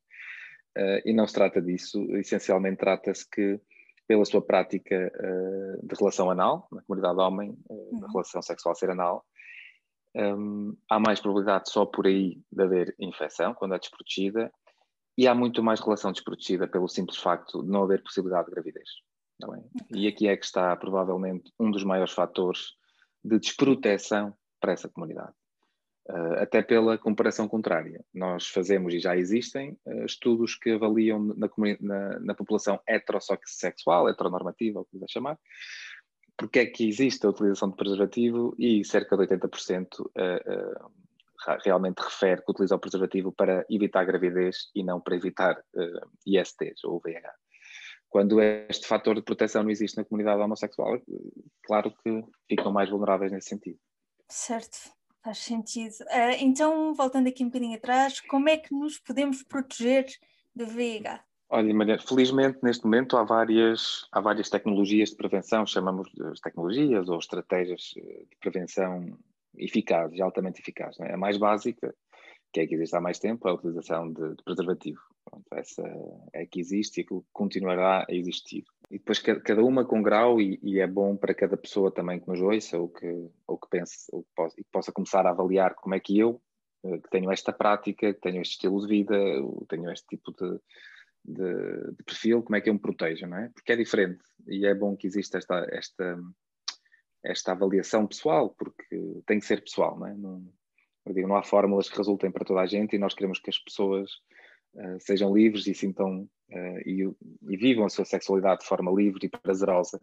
Uh, 0.78 1.02
e 1.06 1.14
não 1.14 1.28
se 1.28 1.34
trata 1.34 1.62
disso, 1.62 2.04
essencialmente 2.16 2.78
trata-se 2.78 3.30
que 3.30 3.60
pela 4.08 4.26
sua 4.26 4.42
prática 4.42 5.12
uh, 5.16 5.88
de 5.88 5.96
relação 5.96 6.30
anal, 6.30 6.68
na 6.72 6.82
comunidade 6.82 7.20
homem, 7.20 7.52
uh, 7.70 7.74
uhum. 7.74 8.08
relação 8.12 8.42
sexual 8.42 8.76
ser 8.76 8.90
anal, 8.90 9.26
um, 10.16 10.76
há 10.90 11.00
mais 11.00 11.20
probabilidade 11.20 11.70
só 11.70 11.86
por 11.86 12.06
aí 12.06 12.42
de 12.52 12.64
haver 12.64 12.96
infecção, 13.00 13.54
quando 13.54 13.76
é 13.76 13.80
desprotegida, 13.80 14.52
e 15.18 15.28
há 15.28 15.36
muito 15.36 15.64
mais 15.64 15.80
relação 15.80 16.12
desprotegida 16.12 16.68
pelo 16.68 16.88
simples 16.88 17.18
facto 17.18 17.64
de 17.64 17.70
não 17.70 17.84
haver 17.84 18.02
possibilidade 18.02 18.48
de 18.48 18.52
gravidez. 18.52 18.90
É? 19.44 19.98
E 19.98 20.08
aqui 20.08 20.28
é 20.28 20.38
que 20.38 20.46
está 20.46 20.76
provavelmente 20.76 21.52
um 21.60 21.70
dos 21.70 21.84
maiores 21.84 22.14
fatores 22.14 22.74
de 23.24 23.40
desproteção 23.40 24.34
para 24.60 24.74
essa 24.74 24.90
comunidade. 24.90 25.34
Uh, 26.10 26.42
até 26.42 26.62
pela 26.62 26.98
comparação 26.98 27.48
contrária. 27.48 28.04
Nós 28.14 28.50
fazemos, 28.50 28.94
e 28.94 29.00
já 29.00 29.16
existem, 29.16 29.78
uh, 29.86 30.04
estudos 30.04 30.54
que 30.54 30.72
avaliam 30.72 31.18
na, 31.18 31.50
na, 31.80 32.20
na, 32.20 32.36
população 32.36 32.78
heterossexual, 32.86 34.10
heteronormativa, 34.10 34.82
o 34.82 34.84
que 34.84 34.92
quiser 34.92 35.10
chamar, 35.10 35.40
porque 36.38 36.60
é 36.60 36.66
que 36.66 36.86
existe 36.90 37.26
a 37.26 37.30
utilização 37.30 37.70
de 37.70 37.78
preservativo 37.78 38.54
e 38.60 38.84
cerca 38.84 39.16
de 39.16 39.28
80% 39.28 40.02
uh, 40.02 40.92
realmente 41.64 42.00
refere 42.00 42.42
que 42.42 42.52
utiliza 42.52 42.76
o 42.76 42.80
preservativo 42.80 43.32
para 43.32 43.66
evitar 43.70 44.04
gravidez 44.04 44.72
e 44.76 44.84
não 44.84 45.00
para 45.00 45.16
evitar 45.16 45.64
ISTs 46.26 46.84
ou 46.84 47.00
VIH. 47.00 47.34
Quando 48.10 48.42
este 48.42 48.88
fator 48.88 49.16
de 49.16 49.22
proteção 49.22 49.64
não 49.64 49.72
existe 49.72 49.98
na 49.98 50.06
comunidade 50.06 50.42
homossexual, 50.42 51.02
claro 51.64 51.94
que 52.04 52.24
ficam 52.48 52.72
mais 52.74 52.90
vulneráveis 52.90 53.32
nesse 53.32 53.50
sentido. 53.50 53.80
Certo. 54.30 54.92
Faz 55.24 55.38
sentido. 55.38 55.94
Uh, 56.02 56.36
então, 56.40 56.94
voltando 56.94 57.28
aqui 57.28 57.44
um 57.44 57.48
bocadinho 57.48 57.78
atrás, 57.78 58.20
como 58.20 58.50
é 58.50 58.58
que 58.58 58.74
nos 58.74 59.00
podemos 59.00 59.42
proteger 59.42 60.06
do 60.54 60.68
VIH? 60.68 61.24
Olha, 61.50 61.74
Maria, 61.74 62.00
felizmente 62.00 62.60
neste 62.62 62.84
momento 62.84 63.16
há 63.16 63.24
várias, 63.24 64.08
há 64.12 64.20
várias 64.20 64.50
tecnologias 64.50 65.12
de 65.12 65.16
prevenção, 65.16 65.66
chamamos 65.66 66.10
de 66.12 66.42
tecnologias 66.42 67.08
ou 67.08 67.20
estratégias 67.20 67.94
eh, 67.96 68.26
de 68.30 68.36
prevenção 68.40 69.18
eficazes, 69.56 70.20
altamente 70.20 70.60
eficazes. 70.60 71.00
É? 71.00 71.14
A 71.14 71.18
mais 71.18 71.38
básica, 71.38 71.94
que 72.52 72.60
é 72.60 72.68
que 72.68 72.74
existe 72.74 72.96
há 72.96 73.02
mais 73.02 73.20
tempo, 73.20 73.48
é 73.48 73.52
a 73.52 73.54
utilização 73.54 74.12
de, 74.12 74.36
de 74.36 74.44
preservativo. 74.44 75.00
Pronto, 75.24 75.46
essa 75.54 75.84
é 76.34 76.46
que 76.46 76.60
existe 76.60 77.02
e 77.02 77.04
que 77.04 77.22
continuará 77.32 78.06
a 78.10 78.14
existir. 78.14 78.66
E 78.90 78.98
depois 78.98 79.20
cada 79.20 79.64
uma 79.64 79.86
com 79.86 80.02
grau 80.02 80.40
e, 80.40 80.60
e, 80.62 80.80
é 80.80 80.88
bom 80.88 81.16
para 81.16 81.34
cada 81.34 81.58
pessoa 81.58 81.92
também 81.92 82.20
que 82.20 82.28
nos 82.28 82.42
ouça 82.42 82.78
ou 82.78 82.90
que, 82.90 83.30
ou 83.48 83.58
que 83.58 83.70
pense 83.70 84.06
ou 84.12 84.24
que 84.24 84.30
possa, 84.36 84.56
e 84.60 84.64
que 84.64 84.70
possa 84.72 84.92
começar 84.92 85.26
a 85.26 85.32
avaliar 85.32 85.74
como 85.76 85.96
é 85.96 86.00
que 86.00 86.20
eu, 86.20 86.42
eh, 86.84 86.98
que 87.00 87.10
tenho 87.10 87.32
esta 87.32 87.52
prática, 87.52 88.14
que 88.14 88.20
tenho 88.20 88.42
este 88.42 88.54
estilo 88.54 88.82
de 88.82 88.88
vida, 88.88 89.16
tenho 89.68 89.90
este 89.92 90.08
tipo 90.08 90.32
de, 90.32 90.60
de, 91.24 91.92
de, 91.96 92.04
perfil, 92.04 92.44
como 92.44 92.56
é 92.56 92.62
que 92.62 92.70
eu 92.70 92.74
me 92.74 92.80
protejo, 92.80 93.26
não 93.26 93.38
é? 93.38 93.50
Porque 93.50 93.72
é 93.72 93.76
diferente 93.76 94.24
e 94.48 94.66
é 94.66 94.76
bom 94.76 94.96
que 94.96 95.08
exista 95.08 95.38
esta, 95.38 95.66
esta, 95.72 96.20
esta 97.24 97.52
avaliação 97.54 98.06
pessoal, 98.06 98.50
porque 98.50 99.24
tem 99.26 99.40
que 99.40 99.46
ser 99.46 99.64
pessoal, 99.64 99.98
não 99.98 100.08
é? 100.08 100.14
Não, 100.14 100.46
eu 101.06 101.14
digo, 101.14 101.28
não 101.28 101.36
há 101.36 101.44
fórmulas 101.44 101.90
que 101.90 101.98
resultem 101.98 102.32
para 102.32 102.46
toda 102.46 102.62
a 102.62 102.66
gente 102.66 102.96
e 102.96 103.00
nós 103.00 103.14
queremos 103.14 103.40
que 103.40 103.50
as 103.50 103.58
pessoas 103.58 104.22
uh, 104.76 105.00
sejam 105.00 105.34
livres 105.34 105.68
e 105.68 105.74
sintam 105.74 106.30
uh, 106.52 106.80
e, 106.86 107.04
e, 107.50 107.58
vivam 107.58 107.86
a 107.86 107.90
sua 107.90 108.06
sexualidade 108.06 108.62
de 108.62 108.68
forma 108.68 108.92
livre 108.92 109.26
e 109.26 109.30
prazerosa 109.30 110.02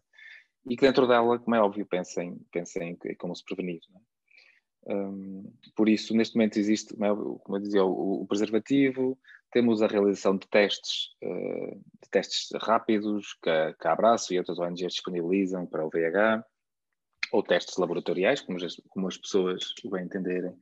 e 0.69 0.77
que 0.77 0.87
dentro 0.87 1.07
dela, 1.07 1.39
como 1.39 1.57
é 1.57 1.61
óbvio, 1.61 1.87
pensem, 1.87 2.39
pensem 2.53 2.99
em 3.05 3.15
como 3.15 3.35
se 3.35 3.45
prevenir. 3.45 3.81
É? 3.95 4.95
Um, 4.95 5.53
por 5.77 5.89
isso, 5.89 6.15
neste 6.15 6.37
momento 6.37 6.59
existe, 6.59 6.95
como, 6.95 7.05
é, 7.05 7.15
como 7.15 7.57
eu 7.57 7.61
dizia, 7.61 7.85
o, 7.85 8.23
o, 8.23 8.27
preservativo, 8.27 9.19
temos 9.53 9.83
a 9.83 9.87
realização 9.87 10.37
de 10.37 10.47
testes, 10.49 11.09
uh, 11.23 11.77
de 12.03 12.11
testes 12.11 12.49
rápidos 12.61 13.35
que 13.43 13.51
a, 13.51 13.75
que 13.75 13.87
a 13.87 13.93
Abraço 13.93 14.33
e 14.33 14.39
outras 14.39 14.59
ONGs 14.59 14.95
disponibilizam 14.95 15.67
para 15.67 15.85
o 15.85 15.91
VIH, 15.91 16.45
ou 17.33 17.43
testes 17.43 17.77
laboratoriais, 17.77 18.41
como 18.41 18.63
as, 18.63 18.77
como 18.89 19.07
as 19.07 19.17
pessoas 19.17 19.73
bem 19.91 20.05
entenderem, 20.05 20.57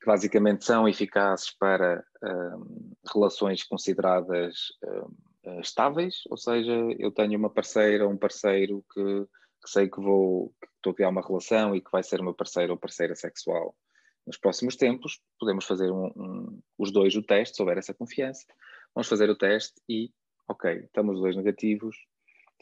que 0.00 0.06
basicamente 0.06 0.64
são 0.64 0.88
eficazes 0.88 1.50
para 1.50 2.04
um, 2.22 2.92
relações 3.12 3.64
consideradas 3.64 4.56
um, 4.84 5.60
estáveis, 5.60 6.22
ou 6.30 6.36
seja, 6.36 6.72
eu 6.98 7.10
tenho 7.10 7.38
uma 7.38 7.50
parceira 7.50 8.08
um 8.08 8.16
parceiro 8.16 8.84
que, 8.92 9.02
que 9.02 9.70
sei 9.70 9.88
que 9.88 10.00
vou, 10.00 10.54
que 10.60 10.68
estou 10.76 10.92
a 10.92 10.94
criar 10.94 11.08
uma 11.08 11.26
relação 11.26 11.74
e 11.74 11.80
que 11.80 11.90
vai 11.90 12.02
ser 12.02 12.20
uma 12.20 12.34
parceira 12.34 12.72
ou 12.72 12.78
parceira 12.78 13.14
sexual 13.14 13.74
nos 14.26 14.36
próximos 14.36 14.76
tempos, 14.76 15.20
podemos 15.40 15.64
fazer 15.64 15.90
um, 15.90 16.60
os 16.76 16.92
dois 16.92 17.16
o 17.16 17.22
teste, 17.22 17.56
se 17.56 17.62
houver 17.62 17.78
essa 17.78 17.94
confiança, 17.94 18.44
vamos 18.94 19.08
fazer 19.08 19.30
o 19.30 19.36
teste 19.36 19.80
e, 19.88 20.12
ok, 20.46 20.80
estamos 20.84 21.16
os 21.16 21.22
dois 21.22 21.34
negativos, 21.34 21.96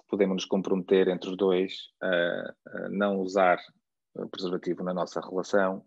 podemos 0.09 0.37
nos 0.37 0.45
comprometer 0.45 1.09
entre 1.09 1.29
os 1.29 1.37
dois 1.37 1.91
a, 2.01 2.55
a 2.69 2.89
não 2.89 3.19
usar 3.19 3.59
preservativo 4.31 4.85
na 4.85 4.95
nossa 4.95 5.21
relação, 5.21 5.85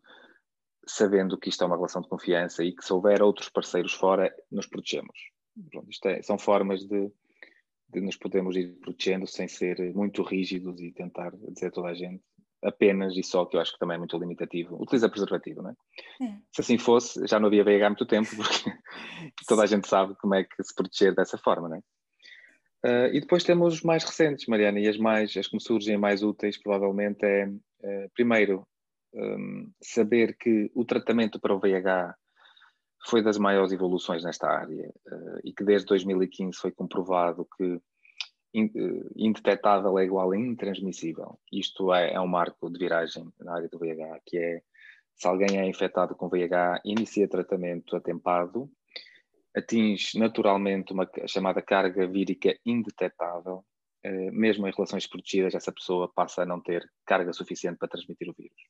sabendo 0.90 1.38
que 1.38 1.50
isto 1.50 1.64
é 1.64 1.68
uma 1.68 1.76
relação 1.76 2.02
de 2.02 2.10
confiança 2.10 2.64
e 2.64 2.74
que 2.74 2.84
se 2.84 2.92
houver 2.92 3.22
outros 3.22 3.50
parceiros 3.50 3.94
fora, 3.94 4.34
nos 4.52 4.68
protegemos. 4.68 5.18
Pronto, 5.72 5.90
isto 5.90 6.08
é, 6.08 6.22
são 6.22 6.38
formas 6.38 6.86
de, 6.86 7.12
de 7.90 8.02
nos 8.02 8.16
podermos 8.16 8.56
ir 8.56 8.80
protegendo 8.80 9.28
sem 9.28 9.48
ser 9.48 9.94
muito 9.94 10.24
rígidos 10.24 10.82
e 10.82 10.92
tentar 10.92 11.32
dizer 11.36 11.68
a 11.68 11.72
toda 11.72 11.90
a 11.90 11.94
gente 11.94 12.24
apenas 12.62 13.16
e 13.16 13.24
só, 13.24 13.46
que 13.46 13.56
eu 13.56 13.62
acho 13.62 13.74
que 13.74 13.80
também 13.80 13.96
é 13.96 13.98
muito 13.98 14.18
limitativo, 14.18 14.82
utiliza 14.82 15.10
preservativo, 15.10 15.62
não 15.62 15.70
é? 15.70 15.76
é. 16.26 16.38
Se 16.52 16.62
assim 16.62 16.78
fosse, 16.78 17.26
já 17.26 17.40
não 17.40 17.48
havia 17.48 17.64
VIH 17.64 17.86
há 17.86 17.90
muito 17.90 18.06
tempo, 18.06 18.30
porque 18.36 18.72
toda 19.48 19.64
a 19.64 19.66
gente 19.66 19.88
sabe 19.88 20.16
como 20.16 20.36
é 20.36 20.44
que 20.44 20.64
se 20.64 20.76
proteger 20.76 21.16
dessa 21.16 21.38
forma, 21.38 21.70
não 21.70 21.78
é? 21.78 21.82
Uh, 22.82 23.14
e 23.14 23.20
depois 23.20 23.44
temos 23.44 23.76
os 23.76 23.82
mais 23.82 24.04
recentes, 24.04 24.46
Mariana, 24.48 24.80
e 24.80 24.88
as 24.88 24.98
mais, 24.98 25.36
as 25.36 25.48
que 25.48 25.56
me 25.56 25.62
surgem 25.62 25.98
mais 25.98 26.24
úteis, 26.24 26.58
provavelmente, 26.58 27.26
é, 27.26 27.46
uh, 27.48 28.10
primeiro, 28.14 28.66
um, 29.14 29.72
saber 29.82 30.38
que 30.38 30.72
o 30.74 30.86
tratamento 30.86 31.40
para 31.40 31.54
o 31.54 31.60
VIH 31.60 32.16
foi 33.08 33.24
das 33.24 33.38
maiores 33.38 33.72
evoluções 33.72 34.24
nesta 34.24 34.48
área 34.48 34.90
uh, 35.08 35.40
e 35.44 35.54
que 35.54 35.64
desde 35.64 35.88
2015 35.88 36.58
foi 36.58 36.72
comprovado 36.72 37.48
que 37.58 37.80
indetetável 39.16 40.00
é 40.00 40.06
igual 40.06 40.32
a 40.32 40.38
intransmissível. 40.38 41.40
Isto 41.52 41.94
é, 41.94 42.14
é 42.14 42.20
um 42.20 42.28
marco 42.28 42.70
de 42.72 42.80
viragem 42.80 43.32
na 43.40 43.56
área 43.56 43.70
do 43.70 43.78
VIH, 43.78 44.22
que 44.26 44.38
é 44.38 44.62
se 45.16 45.28
alguém 45.28 45.60
é 45.60 45.66
infectado 45.68 46.16
com 46.16 46.30
VIH, 46.30 46.82
inicia 46.86 47.28
tratamento 47.28 47.96
atempado, 47.96 48.72
atinge 49.56 50.18
naturalmente 50.18 50.94
uma 50.94 51.08
chamada 51.28 51.62
carga 51.62 52.08
vírica 52.08 52.58
indetetável, 52.66 53.66
eh, 54.02 54.32
mesmo 54.32 54.66
em 54.66 54.72
relações 54.72 55.08
protegidas, 55.08 55.54
essa 55.54 55.74
pessoa 55.74 56.12
passa 56.16 56.44
a 56.44 56.46
não 56.46 56.62
ter 56.62 56.90
carga 57.06 57.34
suficiente 57.34 57.78
para 57.78 57.90
transmitir 57.90 58.30
o 58.30 58.34
vírus. 58.38 58.62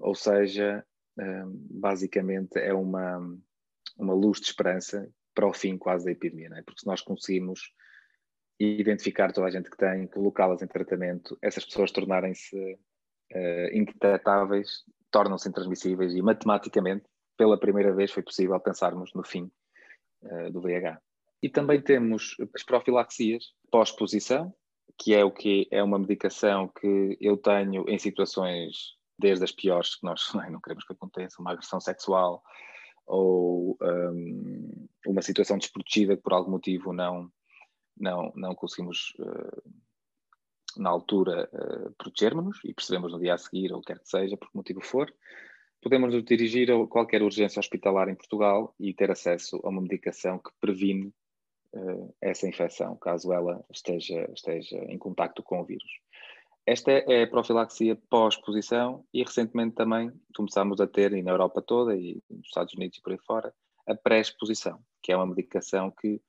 Ou 0.00 0.14
seja, 0.14 0.84
basicamente 1.70 2.58
é 2.58 2.72
uma, 2.72 3.18
uma 3.98 4.14
luz 4.14 4.40
de 4.40 4.46
esperança 4.46 5.08
para 5.34 5.46
o 5.46 5.52
fim 5.52 5.76
quase 5.76 6.06
da 6.06 6.12
epidemia, 6.12 6.50
é? 6.54 6.62
porque 6.62 6.80
se 6.80 6.86
nós 6.86 7.02
conseguimos 7.02 7.70
identificar 8.58 9.32
toda 9.32 9.46
a 9.46 9.50
gente 9.50 9.70
que 9.70 9.76
tem, 9.76 10.06
colocá-las 10.06 10.62
em 10.62 10.66
tratamento, 10.66 11.36
essas 11.42 11.64
pessoas 11.64 11.92
tornarem-se 11.92 12.56
uh, 12.56 13.76
indetetáveis, 13.76 14.84
tornam-se 15.10 15.48
intransmissíveis 15.48 16.14
e 16.14 16.22
matematicamente, 16.22 17.04
pela 17.36 17.60
primeira 17.60 17.94
vez, 17.94 18.10
foi 18.10 18.22
possível 18.22 18.58
pensarmos 18.58 19.12
no 19.14 19.22
fim 19.22 19.50
uh, 20.22 20.50
do 20.50 20.62
VIH. 20.62 20.98
E 21.42 21.50
também 21.50 21.82
temos 21.82 22.34
as 22.54 22.62
profilaxias 22.62 23.44
pós-exposição, 23.70 24.54
que 24.98 25.14
é 25.14 25.22
o 25.22 25.30
que 25.30 25.68
é 25.70 25.82
uma 25.82 25.98
medicação 25.98 26.68
que 26.80 27.18
eu 27.20 27.36
tenho 27.36 27.84
em 27.86 27.98
situações 27.98 28.95
desde 29.18 29.44
as 29.44 29.52
piores 29.52 29.96
que 29.96 30.04
nós 30.04 30.32
não 30.50 30.60
queremos 30.60 30.84
que 30.84 30.92
aconteça, 30.92 31.40
uma 31.40 31.52
agressão 31.52 31.80
sexual 31.80 32.42
ou 33.06 33.78
um, 33.80 34.88
uma 35.06 35.22
situação 35.22 35.58
desprotegida 35.58 36.16
que 36.16 36.22
por 36.22 36.32
algum 36.32 36.50
motivo 36.50 36.92
não 36.92 37.30
não, 37.96 38.32
não 38.36 38.54
conseguimos, 38.54 39.14
uh, 39.18 39.72
na 40.76 40.90
altura, 40.90 41.48
uh, 41.52 41.92
protegermos-nos 41.94 42.60
e 42.64 42.74
percebemos 42.74 43.12
no 43.12 43.18
dia 43.18 43.34
a 43.34 43.38
seguir, 43.38 43.72
ou 43.72 43.80
quer 43.80 43.98
que 43.98 44.08
seja, 44.08 44.36
por 44.36 44.50
que 44.50 44.56
motivo 44.56 44.80
for, 44.82 45.12
podemos 45.80 46.12
nos 46.12 46.24
dirigir 46.24 46.70
a 46.70 46.86
qualquer 46.86 47.22
urgência 47.22 47.60
hospitalar 47.60 48.08
em 48.08 48.14
Portugal 48.14 48.74
e 48.78 48.92
ter 48.92 49.10
acesso 49.10 49.60
a 49.64 49.68
uma 49.68 49.80
medicação 49.80 50.38
que 50.38 50.50
previne 50.60 51.12
uh, 51.72 52.14
essa 52.20 52.46
infecção, 52.46 52.96
caso 52.96 53.32
ela 53.32 53.64
esteja, 53.72 54.30
esteja 54.34 54.76
em 54.88 54.98
contacto 54.98 55.42
com 55.42 55.60
o 55.60 55.64
vírus. 55.64 55.90
Esta 56.66 56.90
é 56.90 57.22
a 57.22 57.28
profilaxia 57.28 57.96
pós-exposição 58.10 59.04
e 59.14 59.22
recentemente 59.22 59.76
também 59.76 60.10
começámos 60.34 60.80
a 60.80 60.86
ter, 60.86 61.12
e 61.12 61.22
na 61.22 61.30
Europa 61.30 61.62
toda 61.62 61.96
e 61.96 62.20
nos 62.28 62.46
Estados 62.46 62.74
Unidos 62.74 62.98
e 62.98 63.02
por 63.02 63.12
aí 63.12 63.18
fora, 63.24 63.54
a 63.86 63.94
pré-exposição, 63.94 64.80
que 65.00 65.12
é 65.12 65.16
uma 65.16 65.28
medicação 65.28 65.92
que 65.92 66.20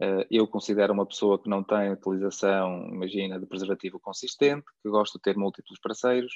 eh, 0.00 0.26
eu 0.30 0.48
considero 0.48 0.94
uma 0.94 1.04
pessoa 1.04 1.38
que 1.38 1.50
não 1.50 1.62
tem 1.62 1.92
utilização, 1.92 2.88
imagina, 2.88 3.38
de 3.38 3.44
preservativo 3.44 4.00
consistente, 4.00 4.64
que 4.82 4.88
gosta 4.88 5.18
de 5.18 5.22
ter 5.22 5.36
múltiplos 5.36 5.78
parceiros, 5.78 6.32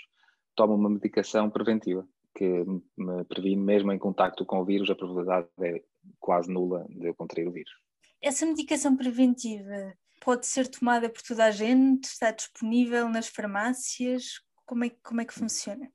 toma 0.54 0.74
uma 0.74 0.90
medicação 0.90 1.48
preventiva, 1.48 2.06
que 2.34 2.64
me 2.98 3.24
previne 3.24 3.62
mesmo 3.62 3.90
em 3.92 3.98
contacto 3.98 4.44
com 4.44 4.60
o 4.60 4.64
vírus, 4.64 4.90
a 4.90 4.94
probabilidade 4.94 5.48
é 5.62 5.82
quase 6.20 6.52
nula 6.52 6.86
de 6.90 7.06
eu 7.06 7.14
contrair 7.14 7.48
o 7.48 7.52
vírus. 7.52 7.72
Essa 8.20 8.44
medicação 8.44 8.94
preventiva 8.94 9.94
pode 10.20 10.46
ser 10.46 10.68
tomada 10.68 11.08
por 11.08 11.22
toda 11.22 11.44
a 11.44 11.50
gente? 11.50 12.04
Está 12.04 12.30
disponível 12.30 13.08
nas 13.08 13.28
farmácias? 13.28 14.40
Como 14.66 14.84
é, 14.84 14.90
como 15.02 15.20
é 15.20 15.24
que 15.24 15.34
funciona? 15.34 15.90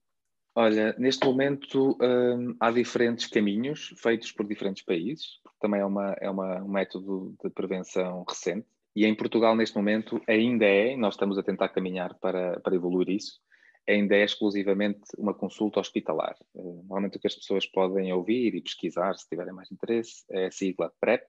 Olha, 0.55 0.95
neste 0.99 1.25
momento 1.25 1.97
hum, 1.99 2.55
há 2.59 2.71
diferentes 2.71 3.25
caminhos 3.25 3.93
feitos 3.97 4.31
por 4.31 4.47
diferentes 4.47 4.83
países 4.83 5.41
também 5.63 5.79
é, 5.79 5.85
uma, 5.85 6.11
é 6.19 6.29
uma, 6.29 6.61
um 6.61 6.67
método 6.67 7.33
de 7.41 7.49
prevenção 7.49 8.25
recente. 8.27 8.67
E 8.93 9.05
em 9.05 9.15
Portugal, 9.15 9.55
neste 9.55 9.77
momento, 9.77 10.21
ainda 10.27 10.65
é, 10.65 10.95
nós 10.97 11.13
estamos 11.13 11.37
a 11.37 11.43
tentar 11.43 11.69
caminhar 11.69 12.13
para, 12.15 12.59
para 12.59 12.75
evoluir 12.75 13.09
isso, 13.09 13.39
ainda 13.87 14.15
é 14.15 14.25
exclusivamente 14.25 14.99
uma 15.17 15.33
consulta 15.33 15.79
hospitalar. 15.79 16.35
Eh, 16.55 16.61
normalmente 16.61 17.17
o 17.17 17.19
que 17.19 17.27
as 17.27 17.35
pessoas 17.35 17.65
podem 17.65 18.11
ouvir 18.13 18.53
e 18.53 18.61
pesquisar, 18.61 19.15
se 19.15 19.27
tiverem 19.27 19.53
mais 19.53 19.71
interesse, 19.71 20.23
é 20.29 20.47
a 20.47 20.51
sigla 20.51 20.91
PrEP, 20.99 21.23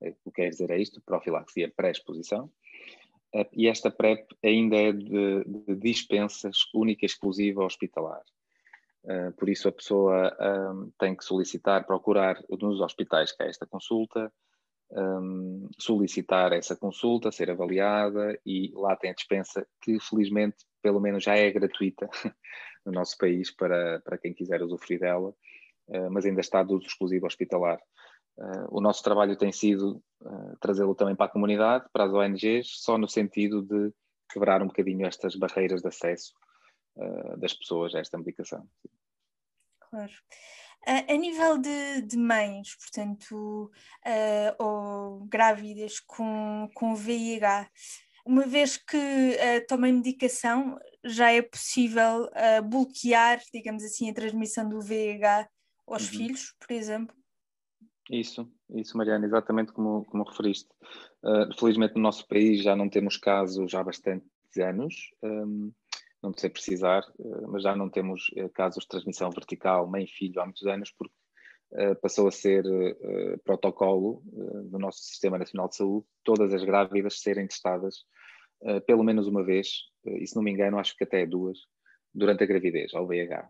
o 0.00 0.30
que 0.30 0.42
quer 0.42 0.50
dizer 0.50 0.70
é 0.70 0.78
isto, 0.78 1.00
profilaxia 1.00 1.72
pré-exposição, 1.74 2.50
eh, 3.34 3.48
e 3.52 3.68
esta 3.68 3.90
PrEP 3.90 4.26
ainda 4.42 4.76
é 4.76 4.92
de, 4.92 5.44
de 5.44 5.76
dispensas 5.76 6.68
única 6.74 7.04
e 7.04 7.06
exclusiva 7.06 7.64
hospitalar. 7.64 8.22
Uh, 9.04 9.32
por 9.38 9.48
isso 9.48 9.68
a 9.68 9.72
pessoa 9.72 10.36
um, 10.40 10.90
tem 10.98 11.16
que 11.16 11.24
solicitar, 11.24 11.86
procurar 11.86 12.42
nos 12.50 12.80
hospitais 12.80 13.32
que 13.32 13.42
há 13.42 13.46
esta 13.46 13.64
consulta, 13.64 14.30
um, 14.90 15.68
solicitar 15.78 16.52
essa 16.52 16.76
consulta, 16.76 17.30
ser 17.30 17.50
avaliada 17.50 18.38
e 18.44 18.70
lá 18.74 18.96
tem 18.96 19.10
a 19.10 19.14
dispensa 19.14 19.66
que 19.80 19.98
felizmente 20.00 20.56
pelo 20.82 21.00
menos 21.00 21.24
já 21.24 21.36
é 21.36 21.50
gratuita 21.50 22.10
no 22.84 22.92
nosso 22.92 23.16
país 23.16 23.50
para, 23.50 24.00
para 24.00 24.18
quem 24.18 24.34
quiser 24.34 24.62
usufruir 24.62 25.00
dela, 25.00 25.34
mas 26.10 26.26
ainda 26.26 26.40
está 26.40 26.62
de 26.62 26.74
uso 26.74 26.86
exclusivo 26.86 27.26
hospitalar. 27.26 27.80
Uh, 28.38 28.68
o 28.70 28.80
nosso 28.80 29.02
trabalho 29.02 29.36
tem 29.36 29.50
sido 29.50 30.02
trazê-lo 30.60 30.94
também 30.94 31.14
para 31.14 31.26
a 31.26 31.30
comunidade, 31.30 31.86
para 31.92 32.04
as 32.04 32.12
ONGs, 32.12 32.80
só 32.80 32.96
no 32.96 33.08
sentido 33.08 33.62
de 33.62 33.92
quebrar 34.32 34.62
um 34.62 34.66
bocadinho 34.66 35.06
estas 35.06 35.34
barreiras 35.36 35.80
de 35.80 35.88
acesso 35.88 36.32
uh, 36.96 37.36
das 37.36 37.52
pessoas 37.52 37.94
a 37.94 38.00
esta 38.00 38.18
medicação. 38.18 38.66
Claro. 39.80 40.12
A 40.86 41.16
nível 41.16 41.58
de, 41.58 42.02
de 42.02 42.16
mães, 42.16 42.74
portanto, 42.76 43.70
uh, 44.06 44.64
ou 44.64 45.26
grávidas 45.26 46.00
com, 46.00 46.70
com 46.72 46.94
VIH, 46.94 47.68
uma 48.24 48.46
vez 48.46 48.76
que 48.76 48.96
uh, 48.96 49.66
tomem 49.66 49.92
medicação, 49.92 50.78
já 51.04 51.32
é 51.32 51.42
possível 51.42 52.24
uh, 52.24 52.62
bloquear, 52.62 53.40
digamos 53.52 53.82
assim, 53.84 54.08
a 54.08 54.14
transmissão 54.14 54.68
do 54.68 54.80
VIH 54.80 55.48
aos 55.86 56.04
uhum. 56.04 56.18
filhos, 56.18 56.54
por 56.58 56.72
exemplo? 56.72 57.14
Isso, 58.10 58.50
isso, 58.70 58.96
Mariana, 58.96 59.26
exatamente 59.26 59.72
como, 59.72 60.04
como 60.06 60.24
referiste. 60.24 60.70
Uh, 61.22 61.52
felizmente 61.58 61.94
no 61.94 62.02
nosso 62.02 62.26
país 62.26 62.62
já 62.62 62.74
não 62.74 62.88
temos 62.88 63.16
casos 63.16 63.74
há 63.74 63.84
bastantes 63.84 64.28
anos. 64.56 64.94
Um, 65.22 65.72
não 66.22 66.32
sei 66.36 66.50
precisar, 66.50 67.02
eh, 67.18 67.46
mas 67.46 67.62
já 67.62 67.76
não 67.76 67.88
temos 67.88 68.30
eh, 68.36 68.48
casos 68.48 68.82
de 68.82 68.88
transmissão 68.88 69.30
vertical 69.30 69.86
mãe-filho 69.88 70.40
há 70.40 70.44
muitos 70.44 70.66
anos, 70.66 70.90
porque 70.90 71.14
eh, 71.74 71.94
passou 71.94 72.26
a 72.26 72.32
ser 72.32 72.64
protocolo 73.44 74.22
do 74.70 74.78
nosso 74.78 75.00
Sistema 75.00 75.38
Nacional 75.38 75.68
de 75.68 75.76
Saúde 75.76 76.06
todas 76.24 76.52
as 76.52 76.64
grávidas 76.64 77.20
serem 77.20 77.46
testadas 77.46 78.04
pelo 78.88 79.04
menos 79.04 79.28
uma 79.28 79.44
vez, 79.44 79.84
e 80.04 80.26
se 80.26 80.34
não 80.34 80.42
me 80.42 80.50
engano, 80.50 80.80
acho 80.80 80.96
que 80.96 81.04
até 81.04 81.24
duas, 81.24 81.58
durante 82.12 82.42
a 82.42 82.46
gravidez, 82.46 82.92
ao 82.92 83.06
VIH. 83.06 83.48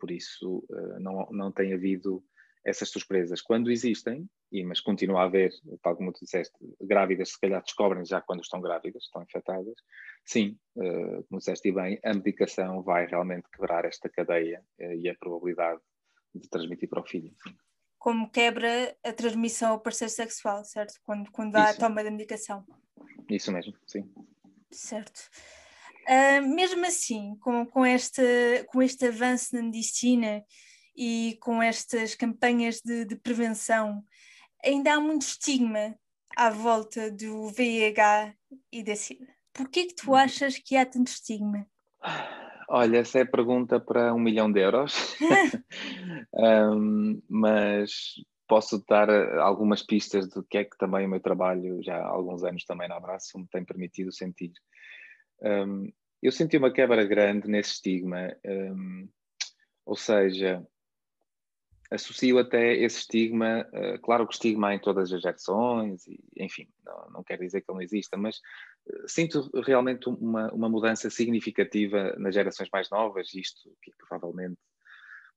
Por 0.00 0.10
isso, 0.10 0.66
não, 0.98 1.28
não 1.30 1.52
tem 1.52 1.72
havido 1.72 2.24
essas 2.64 2.90
surpresas. 2.90 3.40
Quando 3.40 3.70
existem, 3.70 4.28
e, 4.50 4.64
mas 4.64 4.80
continua 4.80 5.22
a 5.22 5.24
haver, 5.24 5.50
tal 5.82 5.96
como 5.96 6.12
tu 6.12 6.20
disseste, 6.24 6.54
grávidas 6.80 7.30
se 7.30 7.40
calhar 7.40 7.62
descobrem 7.62 8.04
já 8.04 8.20
quando 8.20 8.40
estão 8.40 8.60
grávidas, 8.60 9.04
estão 9.04 9.22
infectadas, 9.22 9.74
sim, 10.24 10.58
uh, 10.76 11.24
como 11.24 11.38
disseste 11.38 11.72
bem, 11.72 11.98
a 12.04 12.14
medicação 12.14 12.82
vai 12.82 13.06
realmente 13.06 13.48
quebrar 13.50 13.84
esta 13.84 14.08
cadeia 14.08 14.62
uh, 14.80 14.92
e 14.92 15.08
a 15.08 15.14
probabilidade 15.16 15.80
de 16.34 16.48
transmitir 16.48 16.88
para 16.88 17.00
o 17.00 17.06
filho. 17.06 17.34
Sim. 17.42 17.54
Como 17.98 18.30
quebra 18.30 18.96
a 19.04 19.12
transmissão 19.12 19.72
ao 19.72 19.80
parceiro 19.80 20.12
sexual, 20.12 20.64
certo? 20.64 20.94
Quando, 21.04 21.30
quando 21.30 21.56
há 21.56 21.70
a 21.70 21.74
toma 21.74 22.02
da 22.02 22.10
medicação. 22.10 22.64
Isso 23.28 23.52
mesmo, 23.52 23.74
sim. 23.86 24.12
Certo. 24.70 25.30
Uh, 26.08 26.48
mesmo 26.48 26.84
assim, 26.84 27.36
com, 27.40 27.64
com, 27.66 27.86
este, 27.86 28.64
com 28.66 28.82
este 28.82 29.06
avanço 29.06 29.54
na 29.54 29.62
medicina 29.62 30.44
e 30.96 31.38
com 31.40 31.62
estas 31.62 32.14
campanhas 32.14 32.80
de, 32.84 33.04
de 33.04 33.16
prevenção, 33.16 34.04
ainda 34.64 34.94
há 34.94 35.00
muito 35.00 35.22
estigma 35.22 35.94
à 36.36 36.50
volta 36.50 37.10
do 37.10 37.48
VIH 37.48 38.34
e 38.70 38.82
da 38.82 38.96
SIDA. 38.96 39.28
Por 39.52 39.68
que 39.68 39.86
tu 39.94 40.10
uhum. 40.10 40.16
achas 40.16 40.58
que 40.58 40.76
há 40.76 40.86
tanto 40.86 41.08
estigma? 41.08 41.66
Olha, 42.68 42.98
essa 42.98 43.18
é 43.18 43.22
a 43.22 43.26
pergunta 43.26 43.78
para 43.78 44.14
um 44.14 44.18
milhão 44.18 44.50
de 44.50 44.60
euros, 44.60 45.16
um, 46.34 47.20
mas 47.28 48.14
posso 48.48 48.82
dar 48.88 49.08
eh, 49.08 49.38
algumas 49.38 49.82
pistas 49.82 50.28
do 50.28 50.42
que 50.42 50.58
é 50.58 50.64
que 50.64 50.76
também 50.78 51.06
o 51.06 51.08
meu 51.08 51.20
trabalho, 51.20 51.82
já 51.82 51.96
há 51.96 52.06
alguns 52.06 52.42
anos 52.44 52.64
também 52.64 52.88
na 52.88 52.96
Abraço, 52.96 53.38
me 53.38 53.46
tem 53.48 53.64
permitido 53.64 54.12
sentir. 54.12 54.52
Um, 55.42 55.92
eu 56.22 56.30
senti 56.30 56.56
uma 56.56 56.72
quebra 56.72 57.04
grande 57.04 57.48
nesse 57.48 57.72
estigma, 57.72 58.34
um, 58.46 59.08
ou 59.84 59.96
seja, 59.96 60.66
associo 61.94 62.38
até 62.38 62.74
esse 62.74 63.00
estigma, 63.00 63.66
uh, 63.72 63.98
claro 64.00 64.26
que 64.26 64.34
estigma 64.34 64.68
há 64.68 64.74
em 64.74 64.78
todas 64.78 65.12
as 65.12 65.20
gerações, 65.20 66.06
e, 66.06 66.18
enfim, 66.36 66.66
não, 66.84 67.10
não 67.10 67.24
quer 67.24 67.38
dizer 67.38 67.60
que 67.60 67.70
ele 67.70 67.76
não 67.76 67.82
exista, 67.82 68.16
mas 68.16 68.36
uh, 68.86 69.08
sinto 69.08 69.50
realmente 69.62 70.08
uma, 70.08 70.52
uma 70.52 70.68
mudança 70.68 71.10
significativa 71.10 72.14
nas 72.18 72.34
gerações 72.34 72.68
mais 72.72 72.90
novas, 72.90 73.34
isto 73.34 73.70
que 73.82 73.92
provavelmente 73.96 74.58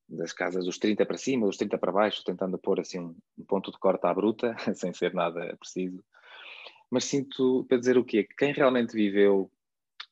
das 0.08 0.32
casas 0.32 0.66
dos 0.66 0.78
30 0.78 1.06
para 1.06 1.18
cima, 1.18 1.48
dos 1.48 1.58
30 1.58 1.78
para 1.78 1.92
baixo, 1.92 2.24
tentando 2.24 2.58
pôr 2.58 2.80
assim 2.80 3.00
um, 3.00 3.16
um 3.38 3.46
ponto 3.46 3.72
de 3.72 3.78
corte 3.78 4.06
à 4.06 4.14
bruta, 4.14 4.56
sem 4.76 4.94
ser 4.94 5.14
nada 5.14 5.56
preciso. 5.58 6.04
Mas 6.90 7.06
sinto, 7.06 7.66
para 7.68 7.80
dizer 7.80 7.98
o 7.98 8.06
quê? 8.06 8.24
Que 8.24 8.36
quem 8.36 8.54
realmente 8.54 8.94
viveu 8.94 9.52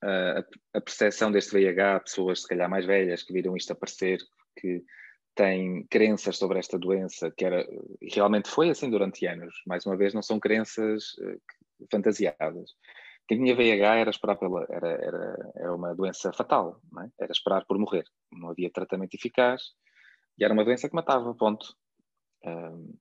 uh, 0.03 0.43
a 0.73 0.81
percepção 0.81 1.31
deste 1.31 1.53
VIH, 1.53 1.99
pessoas 2.01 2.41
se 2.41 2.47
calhar 2.47 2.69
mais 2.69 2.85
velhas 2.85 3.23
que 3.23 3.33
viram 3.33 3.55
isto 3.55 3.71
aparecer, 3.71 4.19
que 4.59 4.83
têm 5.35 5.85
crenças 5.89 6.37
sobre 6.37 6.59
esta 6.59 6.77
doença, 6.77 7.31
que 7.31 7.45
era, 7.45 7.67
realmente 8.01 8.49
foi 8.49 8.69
assim 8.69 8.89
durante 8.89 9.25
anos. 9.25 9.53
Mais 9.65 9.85
uma 9.85 9.97
vez, 9.97 10.13
não 10.13 10.21
são 10.21 10.39
crenças 10.39 11.13
uh, 11.19 11.41
fantasiadas. 11.91 12.71
Quem 13.27 13.37
tinha 13.37 13.55
VIH 13.55 13.95
era 13.95 14.09
esperar 14.09 14.35
pela, 14.35 14.65
era, 14.69 14.89
era, 14.89 15.51
era 15.55 15.75
uma 15.75 15.95
doença 15.95 16.31
fatal, 16.33 16.79
é? 16.99 17.23
era 17.23 17.31
esperar 17.31 17.65
por 17.65 17.77
morrer. 17.77 18.05
Não 18.31 18.49
havia 18.49 18.69
tratamento 18.69 19.15
eficaz 19.15 19.61
e 20.37 20.43
era 20.43 20.53
uma 20.53 20.65
doença 20.65 20.89
que 20.89 20.95
matava, 20.95 21.33
ponto. 21.33 21.75
Um, 22.45 22.93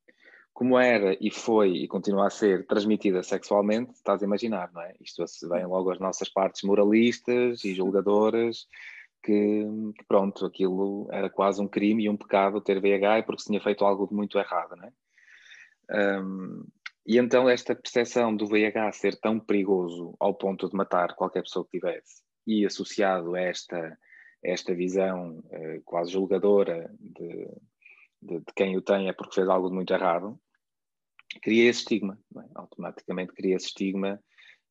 como 0.52 0.78
era 0.78 1.16
e 1.20 1.30
foi 1.30 1.70
e 1.70 1.88
continua 1.88 2.26
a 2.26 2.30
ser 2.30 2.66
transmitida 2.66 3.22
sexualmente, 3.22 3.92
estás 3.94 4.22
a 4.22 4.26
imaginar, 4.26 4.70
não 4.72 4.82
é? 4.82 4.94
Isto 5.00 5.24
vem 5.48 5.66
logo 5.66 5.90
as 5.90 5.98
nossas 5.98 6.28
partes 6.28 6.62
moralistas 6.62 7.64
e 7.64 7.74
julgadoras 7.74 8.66
que, 9.22 9.64
que, 9.96 10.04
pronto, 10.06 10.44
aquilo 10.44 11.08
era 11.10 11.30
quase 11.30 11.62
um 11.62 11.68
crime 11.68 12.04
e 12.04 12.08
um 12.08 12.16
pecado 12.16 12.60
ter 12.60 12.80
VIH 12.80 13.22
porque 13.24 13.42
se 13.42 13.48
tinha 13.48 13.60
feito 13.60 13.84
algo 13.84 14.06
de 14.06 14.14
muito 14.14 14.38
errado, 14.38 14.76
não 14.76 14.84
é? 14.84 14.92
Um, 16.20 16.64
e 17.06 17.18
então 17.18 17.48
esta 17.48 17.74
percepção 17.74 18.34
do 18.34 18.46
VIH 18.46 18.92
ser 18.92 19.18
tão 19.20 19.38
perigoso 19.38 20.14
ao 20.20 20.34
ponto 20.34 20.68
de 20.68 20.76
matar 20.76 21.14
qualquer 21.14 21.42
pessoa 21.42 21.64
que 21.64 21.78
tivesse 21.78 22.22
e 22.46 22.64
associado 22.64 23.34
a 23.34 23.40
esta, 23.40 23.98
esta 24.42 24.74
visão 24.74 25.42
eh, 25.50 25.80
quase 25.84 26.12
julgadora 26.12 26.90
de, 26.98 27.48
de, 28.20 28.38
de, 28.38 28.52
quem 28.54 28.76
o 28.76 28.82
tem 28.82 29.08
é 29.08 29.12
porque 29.12 29.34
fez 29.34 29.48
algo 29.48 29.68
de 29.68 29.74
muito 29.74 29.92
errado, 29.92 30.38
cria 31.42 31.68
esse 31.68 31.80
estigma, 31.80 32.18
é? 32.36 32.44
automaticamente 32.54 33.32
cria 33.32 33.56
esse 33.56 33.66
estigma 33.66 34.20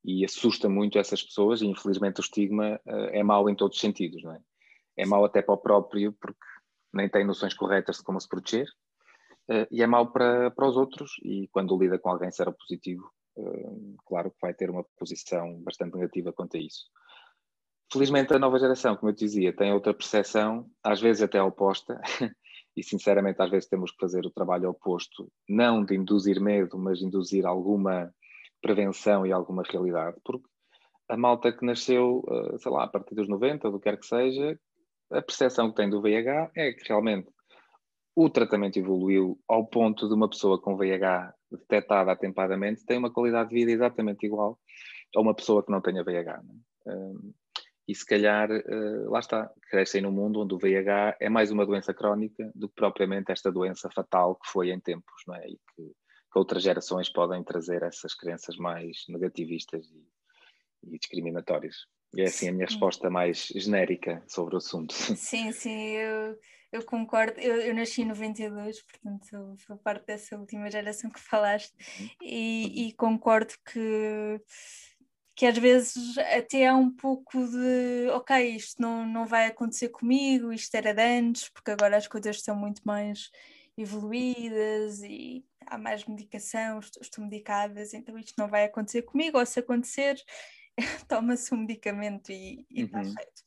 e 0.03 0.25
assusta 0.25 0.67
muito 0.67 0.98
essas 0.98 1.22
pessoas 1.22 1.62
e 1.62 1.67
infelizmente 1.67 2.20
o 2.20 2.22
estigma 2.22 2.79
uh, 2.86 3.10
é 3.12 3.24
mau 3.24 3.50
em 3.50 3.55
todos 3.55 3.77
os 3.77 3.81
sentidos, 3.81 4.24
não 4.24 4.34
é? 4.34 4.39
É 4.98 5.05
mau 5.05 5.24
até 5.24 5.41
para 5.41 5.53
o 5.53 5.58
próprio 5.58 6.13
porque 6.13 6.39
nem 6.93 7.08
tem 7.08 7.25
noções 7.25 7.53
corretas 7.53 7.98
de 7.98 8.03
como 8.03 8.20
se 8.20 8.27
proteger 8.27 8.67
uh, 9.50 9.67
e 9.70 9.81
é 9.81 9.88
mau 9.88 10.12
para, 10.12 10.51
para 10.51 10.67
os 10.67 10.75
outros 10.75 11.13
e 11.24 11.48
quando 11.51 11.77
lida 11.77 12.00
com 12.00 12.10
alguém 12.10 12.31
seropositivo, 12.31 13.10
uh, 13.38 13.96
claro 14.05 14.31
que 14.31 14.38
vai 14.41 14.53
ter 14.53 14.70
uma 14.70 14.84
posição 14.98 15.62
bastante 15.62 15.96
negativa 15.96 16.34
quanto 16.34 16.58
a 16.58 16.60
isso. 16.60 16.86
Felizmente 17.91 18.34
a 18.34 18.39
nova 18.39 18.58
geração, 18.58 18.96
como 18.96 19.12
eu 19.12 19.15
te 19.15 19.25
dizia, 19.25 19.53
tem 19.53 19.74
outra 19.74 19.93
percepção, 19.93 20.65
às 20.81 21.01
vezes 21.01 21.22
até 21.22 21.41
oposta, 21.43 22.00
e 22.75 22.81
sinceramente 22.81 23.41
às 23.41 23.50
vezes 23.50 23.67
temos 23.67 23.91
que 23.91 24.00
fazer 24.00 24.25
o 24.25 24.31
trabalho 24.31 24.70
oposto, 24.70 25.29
não 25.48 25.84
de 25.84 25.96
induzir 25.96 26.39
medo, 26.39 26.77
mas 26.77 27.00
de 27.00 27.05
induzir 27.05 27.46
alguma 27.46 28.14
prevenção 28.61 29.25
e 29.25 29.31
alguma 29.31 29.63
realidade, 29.63 30.17
porque 30.24 30.47
a 31.09 31.17
malta 31.17 31.51
que 31.51 31.65
nasceu, 31.65 32.24
eh, 32.29 32.57
sei 32.57 32.71
lá, 32.71 32.85
a 32.85 32.87
partir 32.87 33.15
dos 33.15 33.27
90, 33.27 33.69
do 33.69 33.79
que 33.79 33.89
quer 33.89 33.97
que 33.97 34.05
seja, 34.05 34.57
a 35.11 35.21
percepção 35.21 35.69
que 35.69 35.75
tem 35.75 35.89
do 35.89 36.01
VIH 36.01 36.51
é 36.55 36.71
que 36.71 36.87
realmente 36.87 37.29
o 38.15 38.29
tratamento 38.29 38.77
evoluiu 38.77 39.37
ao 39.47 39.65
ponto 39.65 40.07
de 40.07 40.13
uma 40.13 40.29
pessoa 40.29 40.59
com 40.59 40.77
VIH 40.77 41.33
detectada 41.51 42.11
atempadamente 42.11 42.85
tem 42.85 42.97
uma 42.97 43.11
qualidade 43.11 43.50
de 43.50 43.55
vida 43.55 43.71
exatamente 43.71 44.25
igual 44.25 44.57
a 45.15 45.19
uma 45.19 45.35
pessoa 45.35 45.63
que 45.63 45.71
não 45.71 45.81
tenha 45.81 46.03
VIH. 46.03 46.41
Um, 46.87 47.33
e 47.87 47.95
se 47.95 48.05
calhar, 48.05 48.50
uh, 48.50 49.09
lá 49.09 49.19
está, 49.19 49.51
crescem 49.69 50.01
num 50.01 50.11
mundo 50.11 50.39
onde 50.39 50.53
o 50.53 50.57
VIH 50.57 51.17
é 51.19 51.29
mais 51.29 51.51
uma 51.51 51.65
doença 51.65 51.93
crónica 51.93 52.50
do 52.55 52.69
que 52.69 52.75
propriamente 52.75 53.31
esta 53.31 53.51
doença 53.51 53.89
fatal 53.89 54.35
que 54.35 54.50
foi 54.50 54.71
em 54.71 54.79
tempos, 54.79 55.24
não 55.27 55.35
é? 55.35 55.45
E 55.50 55.57
que 55.75 55.91
que 56.31 56.39
outras 56.39 56.63
gerações 56.63 57.09
podem 57.09 57.44
trazer 57.44 57.83
essas 57.83 58.13
crenças 58.13 58.55
mais 58.57 59.03
negativistas 59.09 59.85
e, 59.91 60.07
e 60.83 60.98
discriminatórias. 60.98 61.75
E 62.13 62.22
é 62.22 62.25
assim 62.25 62.50
a 62.50 62.51
minha 62.51 62.65
resposta 62.65 63.09
mais 63.09 63.48
genérica 63.55 64.24
sobre 64.27 64.55
o 64.55 64.57
assunto. 64.57 64.94
Sim, 65.15 65.51
sim, 65.51 65.91
eu, 65.91 66.37
eu 66.72 66.85
concordo. 66.85 67.39
Eu, 67.39 67.57
eu 67.57 67.74
nasci 67.74 68.01
em 68.01 68.05
92, 68.05 68.81
portanto 68.83 69.57
sou, 69.65 69.77
parte 69.77 70.05
dessa 70.07 70.37
última 70.37 70.70
geração 70.70 71.09
que 71.09 71.20
falaste 71.20 71.74
e, 72.22 72.87
e 72.87 72.94
concordo 72.94 73.53
que 73.72 74.41
que 75.33 75.46
às 75.48 75.57
vezes 75.57 76.17
até 76.20 76.67
há 76.67 76.75
um 76.75 76.91
pouco 76.91 77.48
de 77.48 78.09
ok, 78.11 78.55
isto 78.55 78.79
não, 78.79 79.05
não 79.07 79.25
vai 79.25 79.48
acontecer 79.48 79.89
comigo, 79.89 80.53
isto 80.53 80.75
era 80.75 80.94
de 80.94 81.01
antes, 81.01 81.50
porque 81.50 81.72
agora 81.72 81.98
as 81.98 82.07
coisas 82.07 82.35
estão 82.35 82.55
muito 82.55 82.81
mais 82.85 83.31
evoluídas 83.81 85.01
e 85.03 85.46
há 85.67 85.77
mais 85.77 86.05
medicação, 86.05 86.79
estou, 86.79 87.01
estou 87.01 87.24
medicadas, 87.24 87.94
então 87.94 88.17
isto 88.17 88.33
não 88.37 88.48
vai 88.48 88.65
acontecer 88.65 89.03
comigo, 89.03 89.37
ou 89.37 89.46
se 89.46 89.59
acontecer, 89.59 90.22
toma-se 91.07 91.53
um 91.53 91.57
medicamento 91.57 92.31
e, 92.31 92.65
está 92.70 93.00
uhum. 93.00 93.13
feito. 93.13 93.44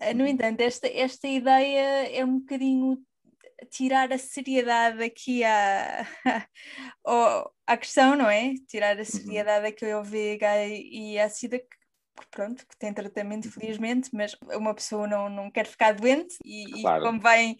Uh, 0.00 0.14
no 0.16 0.26
entanto, 0.26 0.60
esta, 0.60 0.86
esta 0.88 1.26
ideia 1.26 2.16
é 2.16 2.24
um 2.24 2.38
bocadinho 2.38 3.02
tirar 3.70 4.12
a 4.12 4.18
seriedade 4.18 5.02
aqui 5.02 5.42
à, 5.44 6.06
à, 7.04 7.50
à 7.66 7.76
questão, 7.76 8.14
não 8.16 8.30
é? 8.30 8.54
Tirar 8.68 8.96
a 8.96 9.00
uhum. 9.00 9.04
seriedade 9.04 9.64
uhum. 9.64 9.70
aqui 9.70 9.90
ao 9.90 10.04
VIH 10.04 10.66
e 10.68 11.18
à 11.18 11.28
SIDA, 11.28 11.58
que 11.58 11.66
pronto, 12.30 12.66
que 12.66 12.76
tem 12.78 12.92
tratamento 12.92 13.46
uhum. 13.46 13.52
felizmente, 13.52 14.10
mas 14.12 14.36
uma 14.54 14.74
pessoa 14.74 15.06
não, 15.06 15.28
não 15.28 15.50
quer 15.50 15.66
ficar 15.66 15.92
doente 15.92 16.36
e, 16.44 16.80
claro. 16.82 17.04
e 17.04 17.10
convém, 17.10 17.56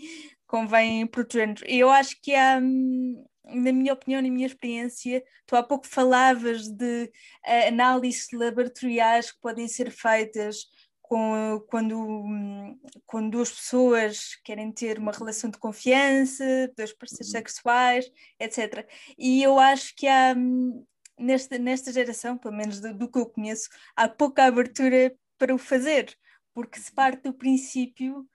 convém 0.49 1.07
proteger-nos. 1.07 1.63
Eu 1.67 1.91
acho 1.91 2.21
que 2.21 2.35
há, 2.35 2.59
hum, 2.59 3.25
na 3.45 3.73
minha 3.73 3.93
opinião, 3.93 4.21
na 4.21 4.31
minha 4.31 4.47
experiência, 4.47 5.23
tu 5.47 5.55
há 5.55 5.63
pouco 5.63 5.87
falavas 5.87 6.69
de 6.69 7.05
uh, 7.47 7.69
análises 7.69 8.29
laboratoriais 8.33 9.31
que 9.31 9.41
podem 9.41 9.69
ser 9.69 9.91
feitas 9.91 10.65
com, 11.03 11.63
quando, 11.69 11.99
hum, 11.99 12.79
quando 13.07 13.31
duas 13.31 13.53
pessoas 13.53 14.37
querem 14.45 14.73
ter 14.73 14.99
uma 14.99 15.13
relação 15.13 15.51
de 15.51 15.59
confiança, 15.59 16.45
dois 16.77 16.93
parceiros 16.93 17.29
uhum. 17.29 17.33
sexuais, 17.33 18.11
etc. 18.41 18.89
E 19.19 19.43
eu 19.43 19.59
acho 19.59 19.95
que 19.97 20.07
há, 20.07 20.35
hum, 20.37 20.85
nesta, 21.19 21.59
nesta 21.59 21.93
geração, 21.93 22.39
pelo 22.39 22.57
menos 22.57 22.81
do, 22.81 22.95
do 22.95 23.11
que 23.11 23.19
eu 23.19 23.27
conheço, 23.27 23.69
há 23.95 24.09
pouca 24.09 24.45
abertura 24.45 25.15
para 25.37 25.55
o 25.55 25.59
fazer, 25.59 26.15
porque 26.55 26.81
se 26.81 26.93
parte 26.93 27.23
do 27.23 27.35
princípio 27.35 28.27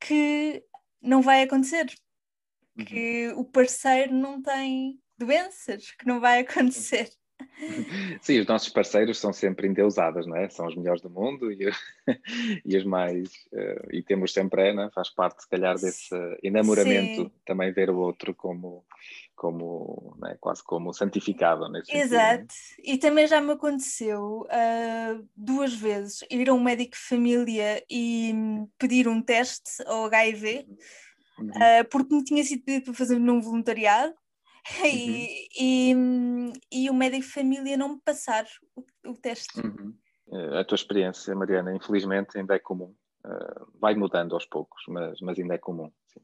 que 0.00 0.64
não 1.02 1.20
vai 1.20 1.42
acontecer. 1.42 1.92
Uhum. 2.76 2.84
Que 2.84 3.28
o 3.36 3.44
parceiro 3.44 4.14
não 4.14 4.40
tem 4.40 5.00
doenças, 5.18 5.90
que 5.90 6.06
não 6.06 6.20
vai 6.20 6.40
acontecer. 6.40 7.10
Sim, 8.20 8.40
os 8.40 8.46
nossos 8.46 8.68
parceiros 8.68 9.18
são 9.18 9.32
sempre 9.32 9.68
endeusados, 9.68 10.26
não 10.26 10.36
é? 10.36 10.48
São 10.48 10.66
os 10.66 10.74
melhores 10.74 11.02
do 11.02 11.10
mundo 11.10 11.52
e, 11.52 11.70
e 12.64 12.76
os 12.76 12.84
mais. 12.84 13.28
Uh, 13.52 13.88
e 13.92 14.02
temos 14.02 14.32
sempre, 14.32 14.70
é, 14.70 14.74
né? 14.74 14.90
faz 14.94 15.10
parte, 15.10 15.42
se 15.42 15.48
calhar, 15.48 15.78
desse 15.78 16.14
enamoramento, 16.42 17.24
Sim. 17.24 17.32
também 17.46 17.72
ver 17.72 17.90
o 17.90 17.98
outro 17.98 18.34
como, 18.34 18.84
como 19.34 20.16
né? 20.20 20.36
quase 20.40 20.62
como 20.64 20.92
santificado. 20.92 21.68
Nesse 21.68 21.96
Exato, 21.96 22.52
sentido, 22.52 22.82
e 22.84 22.98
também 22.98 23.26
já 23.26 23.40
me 23.40 23.52
aconteceu 23.52 24.42
uh, 24.42 25.28
duas 25.36 25.74
vezes 25.74 26.24
ir 26.30 26.48
a 26.48 26.54
um 26.54 26.62
médico 26.62 26.92
de 26.92 26.98
família 26.98 27.82
e 27.90 28.34
pedir 28.78 29.08
um 29.08 29.20
teste 29.20 29.82
ao 29.86 30.06
HIV. 30.06 30.66
Uhum. 31.38 31.48
Uh, 31.48 31.88
porque 31.90 32.14
me 32.14 32.24
tinha 32.24 32.44
sido 32.44 32.62
pedido 32.62 32.84
para 32.84 32.94
fazer 32.94 33.18
num 33.18 33.40
voluntariado 33.40 34.14
Uhum. 34.70 34.86
E, 34.86 35.48
e, 35.60 35.94
e, 36.70 36.90
o 36.90 36.94
médico 36.94 37.24
de 37.24 37.32
família 37.32 37.76
não 37.76 37.94
me 37.94 38.00
passar 38.00 38.46
o, 38.76 39.10
o 39.10 39.14
teste. 39.14 39.58
Uhum. 39.58 39.94
Eh, 40.32 40.60
a 40.60 40.64
tua 40.64 40.76
experiência, 40.76 41.34
Mariana, 41.34 41.74
infelizmente 41.74 42.38
ainda 42.38 42.54
é 42.54 42.58
comum. 42.58 42.94
Uh, 43.24 43.78
vai 43.78 43.94
mudando 43.94 44.34
aos 44.34 44.46
poucos, 44.46 44.82
mas, 44.88 45.20
mas 45.20 45.38
ainda 45.38 45.54
é 45.54 45.58
comum. 45.58 45.92
Sim. 46.06 46.20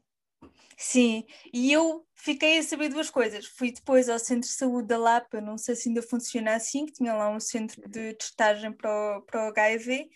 Sim, 0.77 1.25
e 1.53 1.71
eu 1.73 2.05
fiquei 2.15 2.57
a 2.57 2.63
saber 2.63 2.89
duas 2.89 3.09
coisas. 3.09 3.45
Fui 3.45 3.71
depois 3.71 4.07
ao 4.09 4.17
Centro 4.19 4.49
de 4.49 4.55
Saúde 4.55 4.87
da 4.87 4.97
Lapa, 4.97 5.41
não 5.41 5.57
sei 5.57 5.75
se 5.75 5.89
ainda 5.89 6.01
funciona 6.01 6.55
assim, 6.55 6.85
que 6.85 6.93
tinha 6.93 7.13
lá 7.13 7.29
um 7.29 7.39
centro 7.39 7.81
de 7.89 8.13
testagem 8.13 8.71
para 8.71 8.89
o, 9.17 9.21
para 9.23 9.45
o 9.45 9.49
HIV, 9.49 10.09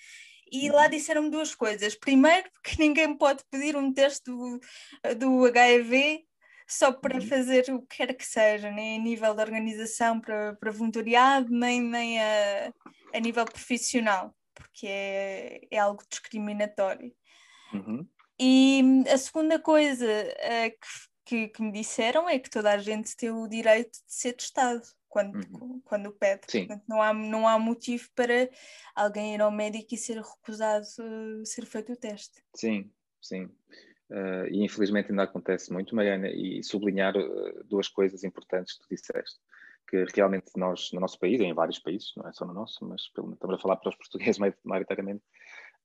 E 0.52 0.70
lá 0.70 0.88
disseram-me 0.88 1.30
duas 1.30 1.54
coisas. 1.54 1.96
Primeiro, 1.96 2.50
que 2.64 2.80
ninguém 2.80 3.16
pode 3.18 3.44
pedir 3.52 3.76
um 3.76 3.92
teste 3.94 4.24
do, 4.32 4.60
do 5.18 5.46
HIV 5.46 6.26
só 6.68 6.92
para 6.92 7.16
uhum. 7.16 7.28
fazer 7.28 7.74
o 7.74 7.82
que 7.82 7.98
quer 7.98 8.14
que 8.14 8.26
seja, 8.26 8.72
nem 8.72 9.00
a 9.00 9.04
nível 9.04 9.34
da 9.34 9.44
organização 9.44 10.20
para, 10.20 10.56
para 10.56 10.72
voluntariado, 10.72 11.50
nem, 11.50 11.82
nem 11.82 12.22
a, 12.22 12.74
a 13.14 13.20
nível 13.20 13.46
profissional, 13.46 14.36
porque 14.54 14.88
é, 14.88 15.62
é 15.70 15.78
algo 15.78 16.04
discriminatório. 16.10 17.14
Uhum. 17.74 18.08
E 18.40 19.04
a 19.12 19.18
segunda 19.18 19.60
coisa 19.60 20.06
uh, 20.06 20.72
que, 20.72 20.88
que, 21.26 21.48
que, 21.50 21.62
me 21.62 21.72
disseram 21.72 22.28
é 22.28 22.40
que 22.40 22.50
toda 22.50 22.72
a 22.72 22.78
gente 22.78 23.16
tem 23.16 23.32
o 23.32 23.48
direito 23.48 23.92
de 23.92 24.14
ser 24.14 24.34
testado 24.34 24.84
quando, 25.08 25.36
uhum. 25.36 25.82
quando 25.86 26.12
pede. 26.12 26.42
Sim. 26.48 26.66
Portanto, 26.66 26.84
não 26.88 27.02
há, 27.02 27.14
não 27.14 27.48
há 27.48 27.60
motivo 27.60 28.10
para 28.16 28.50
alguém 28.96 29.36
ir 29.36 29.42
ao 29.42 29.52
médico 29.52 29.94
e 29.94 29.98
ser 29.98 30.18
recusado 30.18 30.86
uh, 31.00 31.46
ser 31.46 31.66
feito 31.66 31.94
o 31.94 31.96
teste. 31.96 32.44
Sim, 32.56 32.92
sim. 33.22 33.50
Uh, 34.14 34.46
e 34.52 34.64
infelizmente 34.64 35.10
ainda 35.10 35.24
acontece 35.24 35.74
muito, 35.74 35.96
Mariana, 35.96 36.30
e 36.30 36.62
sublinhar 36.64 37.18
uh, 37.18 37.64
duas 37.64 37.88
coisas 37.88 38.24
importantes 38.24 38.74
que 38.74 38.84
tu 38.84 38.88
disseste, 38.92 39.40
que 39.90 40.06
realmente 40.16 40.52
nós, 40.56 40.92
no 40.94 41.00
nosso 41.00 41.18
país, 41.18 41.42
em 41.42 41.52
vários 41.52 41.80
países, 41.80 42.14
não 42.16 42.28
é 42.28 42.32
só 42.32 42.46
no 42.46 42.54
nosso, 42.54 42.86
mas 42.88 43.08
pelo, 43.10 43.34
estamos 43.34 43.56
a 43.56 43.60
falar 43.60 43.78
para 43.78 43.90
os 43.90 43.96
portugueses 43.98 44.40
maioritariamente, 44.64 45.24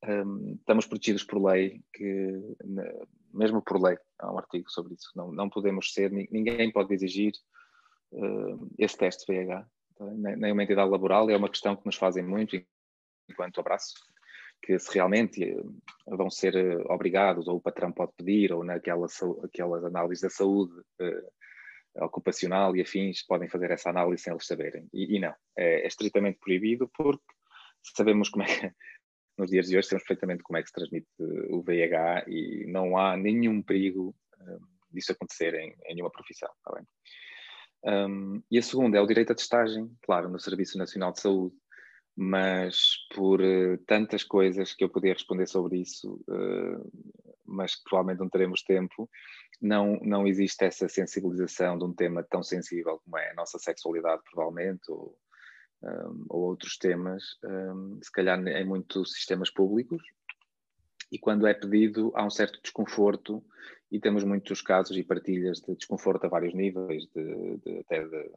um, 0.07 0.57
estamos 0.61 0.85
protegidos 0.85 1.25
por 1.25 1.43
lei, 1.43 1.83
que 1.95 2.39
mesmo 3.33 3.63
por 3.63 3.83
lei, 3.83 3.97
há 4.19 4.31
um 4.31 4.37
artigo 4.37 4.71
sobre 4.71 4.93
isso, 4.93 5.11
não, 5.17 5.33
não 5.33 5.49
podemos 5.49 5.95
ser, 5.95 6.11
ninguém 6.11 6.71
pode 6.71 6.93
exigir 6.93 7.33
uh, 8.13 8.69
esse 8.79 8.99
teste 8.99 9.25
VIH, 9.27 9.67
tá? 9.97 10.05
nem 10.05 10.53
uma 10.53 10.63
entidade 10.63 10.91
laboral, 10.91 11.31
é 11.31 11.37
uma 11.37 11.49
questão 11.49 11.75
que 11.75 11.87
nos 11.87 11.97
fazem 11.97 12.23
muito 12.23 12.63
enquanto 13.27 13.59
abraço, 13.59 13.95
que 14.63 14.79
se 14.79 14.93
realmente 14.93 15.43
eh, 15.43 15.57
vão 16.07 16.31
ser 16.31 16.55
eh, 16.57 16.77
obrigados, 16.87 17.49
ou 17.49 17.57
o 17.57 17.61
patrão 17.61 17.93
pode 17.93 18.13
pedir, 18.17 18.53
ou 18.53 18.65
aquelas 18.71 19.85
análises 19.85 20.23
da 20.23 20.31
saúde 20.31 20.73
uh, 21.01 22.05
ocupacional 22.05 22.77
e 22.77 22.83
afins, 22.83 23.25
podem 23.25 23.49
fazer 23.49 23.71
essa 23.71 23.91
análise 23.91 24.23
sem 24.23 24.33
eles 24.33 24.47
saberem. 24.47 24.89
E, 24.93 25.17
e 25.17 25.21
não, 25.21 25.35
é, 25.57 25.83
é, 25.83 25.87
estritamente 25.87 26.39
proibido 26.39 26.91
porque 26.95 27.25
sabemos 27.97 28.29
como 28.29 28.45
é 28.45 28.47
que, 28.47 28.73
nos 29.39 29.51
dias 29.51 29.69
de 29.69 29.77
hoje, 29.77 29.89
sabemos 29.89 30.07
perfeitamente 30.07 30.43
como 30.43 30.59
é 30.59 30.63
que 30.63 30.69
se 30.69 30.75
transmite 30.75 31.09
o 31.51 31.63
VIH 31.63 32.25
e 32.29 32.67
não 32.67 32.97
há 32.97 33.17
nenhum 33.17 33.63
perigo 33.63 34.15
uh, 34.41 34.67
disso 34.91 35.13
acontecer 35.13 35.55
em, 35.55 35.75
em 35.87 35.95
nenhuma 35.95 36.11
profissão, 36.11 36.51
está 36.59 36.75
bem? 36.75 36.87
Um, 37.85 38.43
e 38.51 38.59
a 38.59 38.63
segunda 38.63 38.99
é 38.99 39.01
o 39.01 39.07
direito 39.07 39.33
à 39.33 39.35
testagem, 39.35 39.91
claro, 40.03 40.29
no 40.29 40.41
Serviço 40.41 40.77
Nacional 40.77 41.13
de 41.13 41.21
Saúde, 41.21 41.55
mas 42.21 42.97
por 43.15 43.41
uh, 43.41 43.79
tantas 43.87 44.25
coisas 44.25 44.75
que 44.75 44.83
eu 44.83 44.89
podia 44.89 45.13
responder 45.13 45.47
sobre 45.47 45.79
isso, 45.79 46.21
uh, 46.29 46.93
mas 47.47 47.77
que 47.77 47.85
provavelmente 47.85 48.19
não 48.19 48.29
teremos 48.29 48.65
tempo, 48.65 49.09
não, 49.63 50.01
não 50.03 50.27
existe 50.27 50.65
essa 50.65 50.89
sensibilização 50.89 51.79
de 51.79 51.85
um 51.85 51.95
tema 51.95 52.25
tão 52.25 52.43
sensível 52.43 53.01
como 53.05 53.19
é 53.19 53.31
a 53.31 53.35
nossa 53.35 53.57
sexualidade, 53.61 54.21
provavelmente, 54.33 54.91
ou, 54.91 55.17
um, 55.81 56.27
ou 56.29 56.41
outros 56.43 56.77
temas, 56.77 57.23
um, 57.45 58.01
se 58.03 58.11
calhar 58.11 58.37
em 58.49 58.67
muitos 58.67 59.13
sistemas 59.13 59.49
públicos, 59.49 60.03
e 61.13 61.21
quando 61.21 61.47
é 61.47 61.55
pedido 61.55 62.11
há 62.17 62.27
um 62.27 62.31
certo 62.31 62.61
desconforto 62.61 63.45
e 63.93 64.01
temos 64.01 64.25
muitos 64.25 64.61
casos 64.61 64.97
e 64.97 65.05
partilhas 65.05 65.61
de 65.61 65.77
desconforto 65.77 66.25
a 66.25 66.29
vários 66.29 66.53
níveis, 66.53 67.05
de, 67.15 67.59
de, 67.59 67.79
até 67.79 68.05
de 68.05 68.31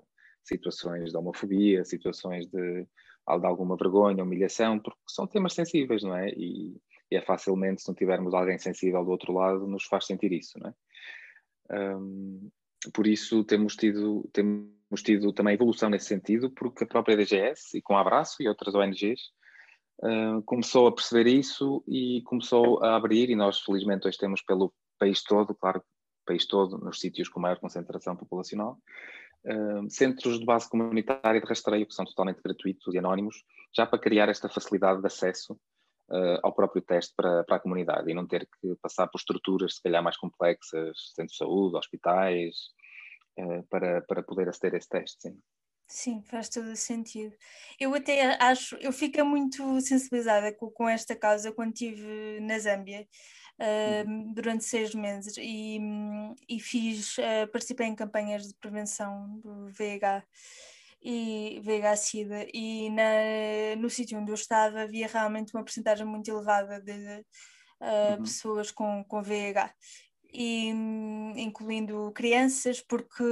situações 0.43 1.09
de 1.09 1.17
homofobia, 1.17 1.83
situações 1.83 2.45
de, 2.45 2.87
de 3.39 3.45
alguma 3.45 3.75
vergonha, 3.75 4.23
humilhação, 4.23 4.79
porque 4.79 4.99
são 5.07 5.27
temas 5.27 5.53
sensíveis, 5.53 6.03
não 6.03 6.15
é? 6.15 6.29
E, 6.29 6.75
e, 7.11 7.15
é 7.15 7.21
facilmente, 7.21 7.81
se 7.81 7.87
não 7.87 7.95
tivermos 7.95 8.33
alguém 8.33 8.57
sensível 8.57 9.03
do 9.03 9.11
outro 9.11 9.33
lado, 9.33 9.67
nos 9.67 9.85
faz 9.85 10.05
sentir 10.05 10.31
isso, 10.31 10.59
não 10.59 10.69
é? 10.69 11.95
Um, 11.97 12.49
por 12.93 13.07
isso 13.07 13.43
temos 13.43 13.75
tido, 13.75 14.27
temos 14.33 15.03
tido 15.03 15.31
também 15.31 15.53
evolução 15.53 15.89
nesse 15.89 16.07
sentido, 16.07 16.49
porque 16.51 16.83
a 16.83 16.87
própria 16.87 17.15
DGS, 17.15 17.77
e 17.77 17.81
com 17.81 17.95
a 17.95 18.01
Abraço 18.01 18.41
e 18.41 18.47
outras 18.47 18.73
ONGs, 18.73 19.21
uh, 19.99 20.41
começou 20.43 20.87
a 20.87 20.91
perceber 20.91 21.27
isso 21.27 21.83
e 21.87 22.21
começou 22.23 22.83
a 22.83 22.95
abrir, 22.95 23.29
e 23.29 23.35
nós 23.35 23.59
felizmente 23.59 24.07
hoje 24.07 24.17
temos 24.17 24.41
pelo 24.41 24.73
país 24.97 25.23
todo, 25.23 25.53
claro, 25.55 25.83
país 26.25 26.45
todo, 26.45 26.77
nos 26.77 26.99
sítios 26.99 27.29
com 27.29 27.39
maior 27.39 27.59
concentração 27.59 28.15
populacional, 28.15 28.77
centros 29.89 30.39
de 30.39 30.45
base 30.45 30.69
comunitária 30.69 31.41
de 31.41 31.47
rastreio, 31.47 31.87
que 31.87 31.93
são 31.93 32.05
totalmente 32.05 32.41
gratuitos 32.43 32.93
e 32.93 32.97
anónimos, 32.97 33.43
já 33.75 33.85
para 33.85 33.99
criar 33.99 34.29
esta 34.29 34.49
facilidade 34.49 35.01
de 35.01 35.07
acesso 35.07 35.53
uh, 36.11 36.39
ao 36.43 36.53
próprio 36.53 36.81
teste 36.81 37.13
para, 37.15 37.43
para, 37.43 37.55
a 37.55 37.59
comunidade 37.59 38.09
e 38.09 38.13
não 38.13 38.27
ter 38.27 38.47
que 38.59 38.75
passar 38.81 39.07
por 39.07 39.17
estruturas, 39.17 39.75
se 39.75 39.81
calhar, 39.81 40.03
mais 40.03 40.17
complexas, 40.17 40.97
centros 41.15 41.33
de 41.33 41.37
saúde, 41.37 41.77
hospitais, 41.77 42.55
uh, 43.39 43.63
para, 43.69 44.01
para 44.01 44.23
poder 44.23 44.49
aceder 44.49 44.75
a 44.75 44.77
esse 44.77 44.89
teste, 44.89 45.21
sim. 45.21 45.39
Sim, 45.87 46.23
faz 46.23 46.47
todo 46.47 46.71
o 46.71 46.75
sentido. 46.75 47.35
Eu 47.77 47.93
até 47.93 48.41
acho, 48.41 48.77
eu 48.77 48.93
fico 48.93 49.25
muito 49.25 49.81
sensibilizada 49.81 50.53
com, 50.53 50.71
com 50.71 50.87
esta 50.87 51.13
causa 51.17 51.51
quando 51.51 51.73
estive 51.73 52.39
na 52.39 52.57
Zâmbia 52.59 53.05
uh, 53.61 54.33
durante 54.33 54.63
seis 54.63 54.93
meses 54.95 55.35
e, 55.37 55.79
e 56.49 56.59
fiz, 56.59 57.17
uh, 57.17 57.47
participei 57.51 57.87
em 57.87 57.95
campanhas 57.95 58.47
de 58.47 58.53
prevenção 58.55 59.39
do 59.39 59.67
VIH 59.69 60.23
e 61.03 61.61
VIH-Sida 61.63 62.47
e 62.53 62.89
na, 62.89 63.75
no 63.77 63.89
sítio 63.89 64.19
onde 64.19 64.31
eu 64.31 64.35
estava 64.35 64.81
havia 64.81 65.07
realmente 65.07 65.53
uma 65.53 65.63
porcentagem 65.63 66.05
muito 66.05 66.29
elevada 66.29 66.79
de 66.79 66.91
uh, 66.91 68.11
uhum. 68.17 68.23
pessoas 68.23 68.71
com, 68.71 69.03
com 69.03 69.21
VIH 69.21 69.73
e 70.33 70.69
incluindo 71.35 72.11
crianças, 72.13 72.79
porque 72.79 73.23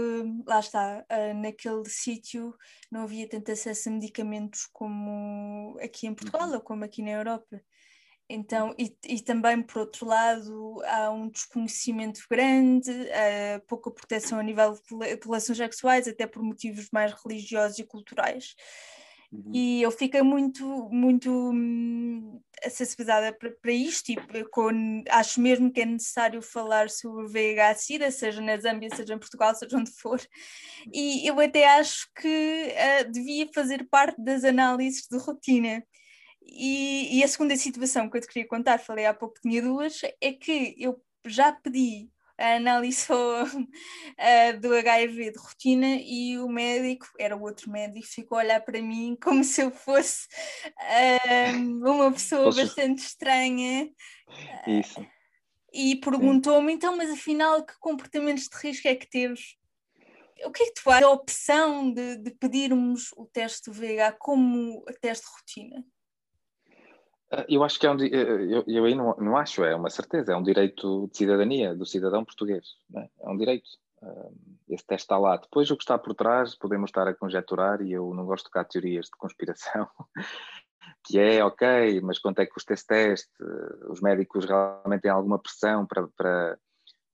lá 0.46 0.60
está, 0.60 1.06
uh, 1.10 1.34
naquele 1.34 1.88
sítio 1.88 2.54
não 2.92 3.04
havia 3.04 3.28
tanto 3.28 3.52
acesso 3.52 3.88
a 3.88 3.92
medicamentos 3.92 4.68
como 4.74 5.78
aqui 5.82 6.08
em 6.08 6.13
Portugal 6.13 6.50
uhum. 6.50 6.56
ou 6.56 6.62
como 6.62 6.84
aqui 6.84 7.02
na 7.02 7.12
Europa. 7.12 7.62
Então, 8.30 8.76
e, 8.78 8.96
e, 9.08 9.20
também, 9.22 9.60
por 9.60 9.80
outro 9.80 10.06
lado, 10.06 10.80
há 10.86 11.10
um 11.10 11.28
desconhecimento 11.30 12.22
grande, 12.30 12.92
uh, 12.92 13.65
pouca 13.68 13.89
proteção 13.89 14.38
a 14.38 14.44
nível 14.44 14.74
de 14.74 15.26
relações 15.26 15.58
sexuais, 15.58 16.08
até 16.08 16.28
por 16.28 16.44
motivos 16.44 16.89
mais 16.94 17.12
religiosos 17.26 17.80
e 17.80 17.84
culturais. 17.84 18.54
Uhum. 19.32 19.52
E 19.54 19.82
eu 19.82 19.89
fiquei 19.89 20.22
muito, 20.22 20.63
muito 20.92 21.32
hum, 21.32 22.39
sensibilizada 22.70 23.34
para, 23.34 23.52
para 23.52 23.72
isto 23.72 24.12
e 24.12 24.15
com, 24.52 25.04
acho 25.10 25.42
mesmo 25.42 25.72
que 25.72 25.82
é 25.82 25.86
necessário 25.86 26.42
falar 26.42 26.89
sobre 26.89 27.28
VIH-Sida, 27.28 28.12
seja 28.12 28.42
na 28.42 28.58
Zâmbia, 28.58 28.89
seja 28.96 29.13
em 29.13 29.20
Portugal, 29.20 29.56
seja 29.56 29.78
onde 29.78 29.92
for. 29.92 30.20
E 30.94 31.28
eu 31.28 31.39
até 31.39 31.68
acho 31.78 32.08
que 32.15 32.74
uh, 33.08 33.12
devia 33.12 33.48
fazer 33.54 33.88
parte 33.89 34.22
das 34.24 34.44
análises 34.44 35.08
de 35.10 35.18
rotina 35.18 35.84
e, 36.52 37.20
e, 37.20 37.24
a 37.24 37.28
segunda 37.28 37.56
situação 37.56 38.10
que 38.10 38.18
eu 38.18 38.22
te 38.22 38.28
queria 38.28 38.48
contar, 38.48 38.80
falei 38.80 39.06
há 39.06 39.14
pouco 39.14 39.36
que 39.36 39.42
tinha 39.42 39.62
duas, 39.62 40.02
é 40.22 40.34
que 40.34 40.76
eu 40.78 41.02
já 41.26 41.52
pedi 41.52 42.10
a 42.40 42.56
análise 42.56 43.06
do 44.62 44.74
HIV 44.74 45.32
de 45.32 45.38
rotina 45.38 45.98
e 46.02 46.40
o 46.40 46.48
médico, 46.48 47.08
era 47.20 47.36
o 47.36 47.42
outro 47.42 47.70
médico, 47.70 48.08
ficou 48.08 48.38
a 48.38 48.42
olhar 48.42 48.62
para 48.62 48.82
mim 48.82 49.18
como 49.22 49.44
se 49.44 49.62
eu 49.62 49.72
fosse 49.72 50.28
uma 51.54 52.12
pessoa 52.12 52.54
bastante 52.54 53.00
estranha. 53.00 53.92
Isso. 54.66 55.06
E 55.72 55.98
perguntou-me, 55.98 56.74
então, 56.74 56.96
mas 56.96 57.12
afinal, 57.12 57.64
que 57.64 57.78
comportamentos 57.80 58.46
de 58.46 58.58
risco 58.58 58.88
é 58.88 58.96
que 58.96 59.08
teves? 59.08 59.56
O 60.46 60.52
que 60.52 60.64
é 60.64 60.66
que 60.68 60.82
tu 60.82 60.90
achas 60.90 61.02
da 61.02 61.12
opção 61.12 61.94
de, 61.94 62.16
de 62.16 62.32
pedirmos 62.32 63.12
o 63.18 63.26
teste 63.26 63.70
do 63.70 63.74
VIH 63.74 64.14
como 64.14 64.84
teste 65.02 65.26
de 65.26 65.32
rotina? 65.34 65.86
Ah, 67.32 67.46
eu 67.48 67.63
acho 67.63 67.80
que 67.80 67.86
é 67.86 67.92
um. 67.92 67.98
Eu, 68.00 68.63
eu 68.68 68.86
aí 68.86 68.96
não, 68.96 69.15
não 69.18 69.38
acho, 69.38 69.63
é 69.63 69.76
uma 69.76 69.89
certeza, 69.89 70.34
é 70.34 70.36
um 70.36 70.44
direito 70.44 71.08
de 71.12 71.18
cidadania 71.18 71.76
do 71.76 71.86
cidadão 71.86 72.26
português. 72.26 72.65
É? 72.96 73.10
é? 73.22 73.30
um 73.30 73.38
direito. 73.38 73.70
Ah, 74.02 74.30
esse 74.70 74.86
teste 74.86 75.06
está 75.06 75.18
lá. 75.18 75.38
Depois, 75.38 75.70
o 75.70 75.78
que 75.78 75.84
está 75.84 75.98
por 75.98 76.15
trás, 76.15 76.56
podemos 76.56 76.89
estar 76.89 77.08
a 77.08 77.13
conjecturar, 77.13 77.82
e 77.82 77.92
eu 77.92 78.13
não 78.13 78.26
gosto 78.26 78.46
de 78.46 78.52
tocar 78.52 78.65
teorias 78.65 79.06
de 79.06 79.12
conspiração, 79.18 79.88
que 81.06 81.20
é 81.20 81.44
ok, 81.44 82.02
mas 82.02 82.20
quanto 82.20 82.39
é 82.39 82.46
que 82.46 82.54
custa 82.54 82.74
esse 82.74 82.88
teste? 82.88 83.32
Os 83.89 84.02
médicos 84.02 84.46
realmente 84.46 85.02
têm 85.02 85.12
alguma 85.12 85.39
pressão 85.39 85.86
para, 85.86 86.08
para, 86.15 86.60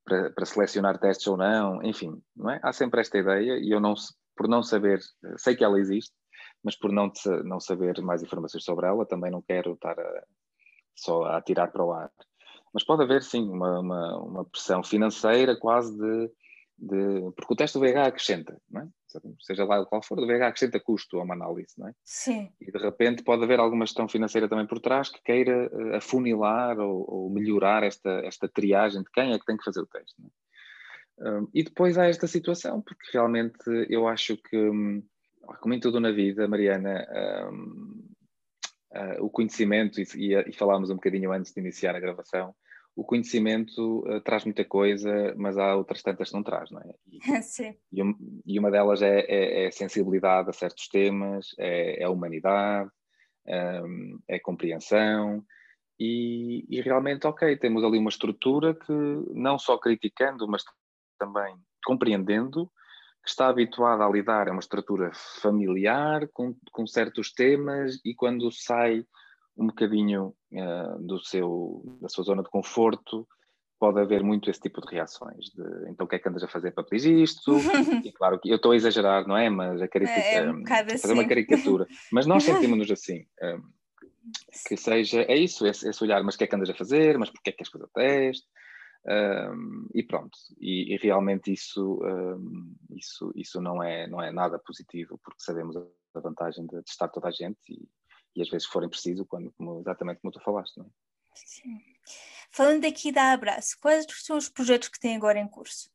para, 0.05 0.29
para 0.31 0.45
selecionar 0.45 0.97
testes 0.99 1.27
ou 1.27 1.37
não? 1.37 1.81
Enfim, 1.83 2.21
não 2.35 2.49
é? 2.49 2.59
Há 2.63 2.71
sempre 2.73 3.01
esta 3.01 3.17
ideia, 3.17 3.57
e 3.57 3.71
eu, 3.71 3.79
não, 3.79 3.95
por 4.35 4.47
não 4.47 4.61
saber, 4.61 5.01
sei 5.37 5.55
que 5.55 5.63
ela 5.63 5.79
existe 5.79 6.13
mas 6.65 6.75
por 6.75 6.91
não, 6.91 7.11
te, 7.11 7.29
não 7.43 7.59
saber 7.59 8.01
mais 8.01 8.23
informações 8.23 8.63
sobre 8.63 8.87
ela, 8.87 9.05
também 9.05 9.29
não 9.29 9.39
quero 9.39 9.73
estar 9.73 9.97
a, 9.99 10.23
só 10.95 11.23
a 11.25 11.39
tirar 11.39 11.67
para 11.67 11.85
o 11.85 11.93
ar. 11.93 12.11
Mas 12.73 12.83
pode 12.83 13.03
haver, 13.03 13.21
sim, 13.21 13.47
uma, 13.47 13.79
uma, 13.79 14.17
uma 14.17 14.45
pressão 14.45 14.83
financeira 14.83 15.55
quase 15.55 15.95
de, 15.95 16.31
de, 16.77 17.31
Porque 17.35 17.53
o 17.53 17.55
teste 17.55 17.77
do 17.77 17.81
VIH 17.81 18.07
acrescenta, 18.07 18.59
não 18.69 18.81
é? 18.81 18.87
Seja 19.39 19.63
lá 19.63 19.85
qual 19.85 20.03
for, 20.03 20.19
o 20.19 20.25
VIH 20.25 20.47
acrescenta 20.47 20.79
custo 20.79 21.19
a 21.19 21.23
uma 21.23 21.35
análise, 21.35 21.73
não 21.77 21.87
é? 21.87 21.93
Sim. 22.03 22.51
E 22.59 22.71
de 22.71 22.79
repente 22.79 23.23
pode 23.23 23.43
haver 23.43 23.59
alguma 23.59 23.85
gestão 23.85 24.09
financeira 24.09 24.49
também 24.49 24.65
por 24.65 24.79
trás 24.79 25.07
que 25.07 25.21
queira 25.21 25.69
uh, 25.71 25.95
afunilar 25.95 26.79
ou, 26.79 27.05
ou, 27.07 27.29
melhorar 27.29 27.83
esta, 27.83 28.09
esta 28.25 28.49
triagem 28.49 29.03
de 29.03 29.11
quem 29.11 29.33
é 29.33 29.39
que 29.39 29.45
tem 29.45 29.55
que 29.55 29.63
fazer 29.63 29.81
o 29.81 29.87
teste. 29.87 30.15
É? 30.19 31.29
Um, 31.29 31.47
e 31.53 31.63
depois 31.63 31.97
há 31.97 32.07
esta 32.07 32.27
situação, 32.27 32.81
porque 32.81 33.05
realmente 33.13 33.63
eu 33.87 34.05
acho 34.07 34.35
que, 34.35 34.57
hum, 34.57 35.01
como 35.59 35.73
em 35.73 35.79
tudo 35.79 35.99
na 35.99 36.11
vida, 36.11 36.47
Mariana, 36.47 37.07
um, 37.51 38.05
uh, 38.93 39.25
o 39.25 39.29
conhecimento, 39.29 39.99
e, 39.99 40.05
e, 40.15 40.49
e 40.49 40.53
falámos 40.53 40.89
um 40.89 40.95
bocadinho 40.95 41.31
antes 41.31 41.53
de 41.53 41.59
iniciar 41.59 41.95
a 41.95 41.99
gravação, 41.99 42.55
o 42.95 43.03
conhecimento 43.03 43.99
uh, 44.07 44.21
traz 44.21 44.45
muita 44.45 44.63
coisa, 44.63 45.33
mas 45.35 45.57
há 45.57 45.75
outras 45.75 46.01
tantas 46.01 46.29
que 46.29 46.35
não 46.35 46.43
traz, 46.43 46.71
não 46.71 46.79
é? 46.79 46.93
E, 47.11 47.19
Sim. 47.43 47.75
E, 47.91 48.01
um, 48.01 48.41
e 48.45 48.57
uma 48.57 48.71
delas 48.71 49.01
é, 49.01 49.19
é, 49.21 49.65
é, 49.65 49.71
sensibilidade 49.71 50.49
a 50.49 50.53
certos 50.53 50.87
temas, 50.87 51.53
é, 51.59 52.01
é 52.01 52.05
a 52.05 52.09
humanidade, 52.09 52.89
um, 53.47 54.19
é 54.27 54.35
a 54.35 54.41
compreensão, 54.41 55.43
e, 55.99 56.65
e, 56.69 56.81
realmente, 56.81 57.25
ok, 57.25 57.55
temos 57.57 57.83
ali 57.83 57.97
uma 57.97 58.09
estrutura 58.09 58.73
que, 58.73 58.91
não 59.33 59.57
só 59.57 59.77
criticando, 59.77 60.47
mas 60.47 60.63
também 61.17 61.55
compreendendo, 61.85 62.69
que 63.25 63.31
está 63.31 63.47
habituada 63.47 64.05
a 64.05 64.09
lidar, 64.09 64.47
é 64.47 64.51
uma 64.51 64.59
estrutura 64.59 65.11
familiar, 65.41 66.27
com, 66.31 66.55
com 66.71 66.85
certos 66.85 67.33
temas, 67.33 67.99
e 68.05 68.13
quando 68.13 68.51
sai 68.51 69.03
um 69.57 69.65
bocadinho 69.65 70.35
uh, 70.53 71.01
do 71.01 71.19
seu, 71.25 71.81
da 71.99 72.07
sua 72.07 72.23
zona 72.23 72.43
de 72.43 72.49
conforto, 72.49 73.27
pode 73.79 73.99
haver 73.99 74.23
muito 74.23 74.47
esse 74.47 74.59
tipo 74.59 74.79
de 74.79 74.93
reações. 74.93 75.49
De, 75.55 75.89
então, 75.89 76.05
o 76.05 76.07
que 76.07 76.17
é 76.17 76.19
que 76.19 76.29
andas 76.29 76.43
a 76.43 76.47
fazer 76.47 76.71
para 76.71 76.83
pedir 76.83 77.19
isto? 77.23 77.57
e 78.05 78.11
claro 78.11 78.39
que 78.39 78.49
eu 78.49 78.57
estou 78.57 78.73
a 78.73 78.75
exagerar, 78.75 79.27
não 79.27 79.35
é? 79.35 79.49
Mas 79.49 79.81
a 79.81 79.87
caricatura, 79.87 80.23
é, 80.23 80.35
é 80.35 80.51
um 80.51 80.63
fazer 80.63 80.93
assim. 80.93 81.13
uma 81.13 81.27
caricatura. 81.27 81.87
Mas 82.11 82.27
nós 82.27 82.43
sentimos-nos 82.45 82.91
assim. 82.91 83.25
Um, 83.41 83.63
que 84.67 84.77
seja, 84.77 85.21
é 85.23 85.35
isso, 85.35 85.65
esse, 85.65 85.89
esse, 85.89 86.03
olhar, 86.03 86.23
mas 86.23 86.35
o 86.35 86.37
que 86.37 86.43
é 86.43 86.47
que 86.47 86.55
andas 86.55 86.69
a 86.69 86.75
fazer? 86.75 87.17
Mas 87.17 87.31
porquê 87.31 87.49
é 87.49 87.51
que 87.51 87.57
queres 87.57 87.71
fazer 87.71 87.85
o 87.85 87.89
teste? 87.89 88.47
Um, 89.07 89.87
e 89.93 90.01
pronto, 90.01 90.35
e, 90.59 90.95
e 90.95 90.97
realmente 90.97 91.53
isso, 91.53 91.99
um, 92.03 92.75
isso, 92.89 93.31
isso 93.35 93.61
não, 93.61 93.81
é, 93.83 94.07
não 94.07 94.19
é 94.21 94.31
nada 94.31 94.57
positivo, 94.57 95.19
porque 95.23 95.43
sabemos 95.43 95.75
a 95.77 96.19
vantagem 96.19 96.65
de 96.65 96.81
testar 96.81 97.09
toda 97.09 97.27
a 97.27 97.31
gente 97.31 97.59
e, 97.69 97.87
e 98.35 98.41
às 98.41 98.49
vezes 98.49 98.67
forem 98.67 98.89
preciso, 98.89 99.25
quando, 99.25 99.51
como, 99.53 99.79
exatamente 99.79 100.21
como 100.21 100.31
tu 100.31 100.41
falaste. 100.41 100.77
Não 100.77 100.85
é? 100.85 100.89
Sim. 101.35 101.79
Falando 102.49 102.85
aqui 102.85 103.11
da 103.11 103.31
Abraço, 103.31 103.77
quais 103.79 104.05
são 104.09 104.37
os 104.37 104.49
projetos 104.49 104.89
que 104.89 104.99
têm 104.99 105.15
agora 105.15 105.39
em 105.39 105.47
curso? 105.47 105.89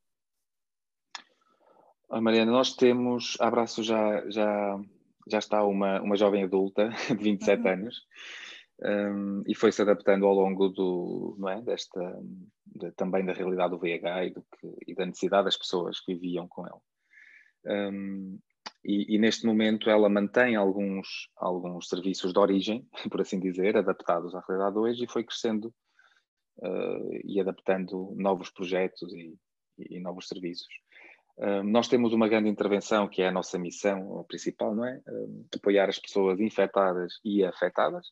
Oh, 2.08 2.20
Mariana, 2.20 2.52
nós 2.52 2.74
temos, 2.74 3.36
a 3.40 3.48
Abraço 3.48 3.82
já, 3.82 4.28
já, 4.30 4.80
já 5.28 5.38
está 5.38 5.64
uma, 5.64 6.00
uma 6.00 6.16
jovem 6.16 6.44
adulta 6.44 6.90
de 7.08 7.14
27 7.14 7.62
uhum. 7.62 7.68
anos, 7.68 7.96
um, 8.82 9.42
e 9.46 9.54
foi 9.54 9.70
se 9.72 9.82
adaptando 9.82 10.24
ao 10.24 10.34
longo 10.34 10.68
do, 10.68 11.36
não 11.38 11.48
é, 11.50 11.60
desta, 11.60 12.00
de, 12.66 12.90
também 12.92 13.24
da 13.24 13.32
realidade 13.32 13.72
do 13.72 13.78
VIH 13.78 14.24
e, 14.24 14.30
do 14.30 14.42
que, 14.42 14.74
e, 14.86 14.94
da 14.94 15.04
necessidade 15.04 15.44
das 15.44 15.56
pessoas 15.56 16.00
que 16.00 16.14
viviam 16.14 16.48
com 16.48 16.66
ele. 16.66 17.90
Um, 17.92 18.38
e, 18.82 19.14
e, 19.14 19.18
neste 19.18 19.44
momento 19.44 19.90
ela 19.90 20.08
mantém 20.08 20.56
alguns, 20.56 21.28
alguns 21.36 21.88
serviços 21.88 22.32
de 22.32 22.38
origem, 22.38 22.88
por 23.10 23.20
assim 23.20 23.38
dizer, 23.38 23.76
adaptados 23.76 24.34
à 24.34 24.42
realidade 24.48 24.78
hoje 24.78 25.04
e 25.04 25.10
foi 25.10 25.24
crescendo 25.24 25.66
uh, 26.58 27.20
e 27.24 27.38
adaptando 27.38 28.14
novos 28.16 28.50
projetos 28.50 29.12
e, 29.12 29.36
e 29.78 30.00
novos 30.00 30.26
serviços. 30.26 30.72
Nós 31.64 31.88
temos 31.88 32.12
uma 32.12 32.28
grande 32.28 32.50
intervenção 32.50 33.08
que 33.08 33.22
é 33.22 33.28
a 33.28 33.32
nossa 33.32 33.58
missão 33.58 34.22
principal, 34.28 34.74
não 34.74 34.84
é? 34.84 35.00
Apoiar 35.56 35.88
as 35.88 35.98
pessoas 35.98 36.38
infectadas 36.38 37.14
e 37.24 37.42
afetadas, 37.42 38.08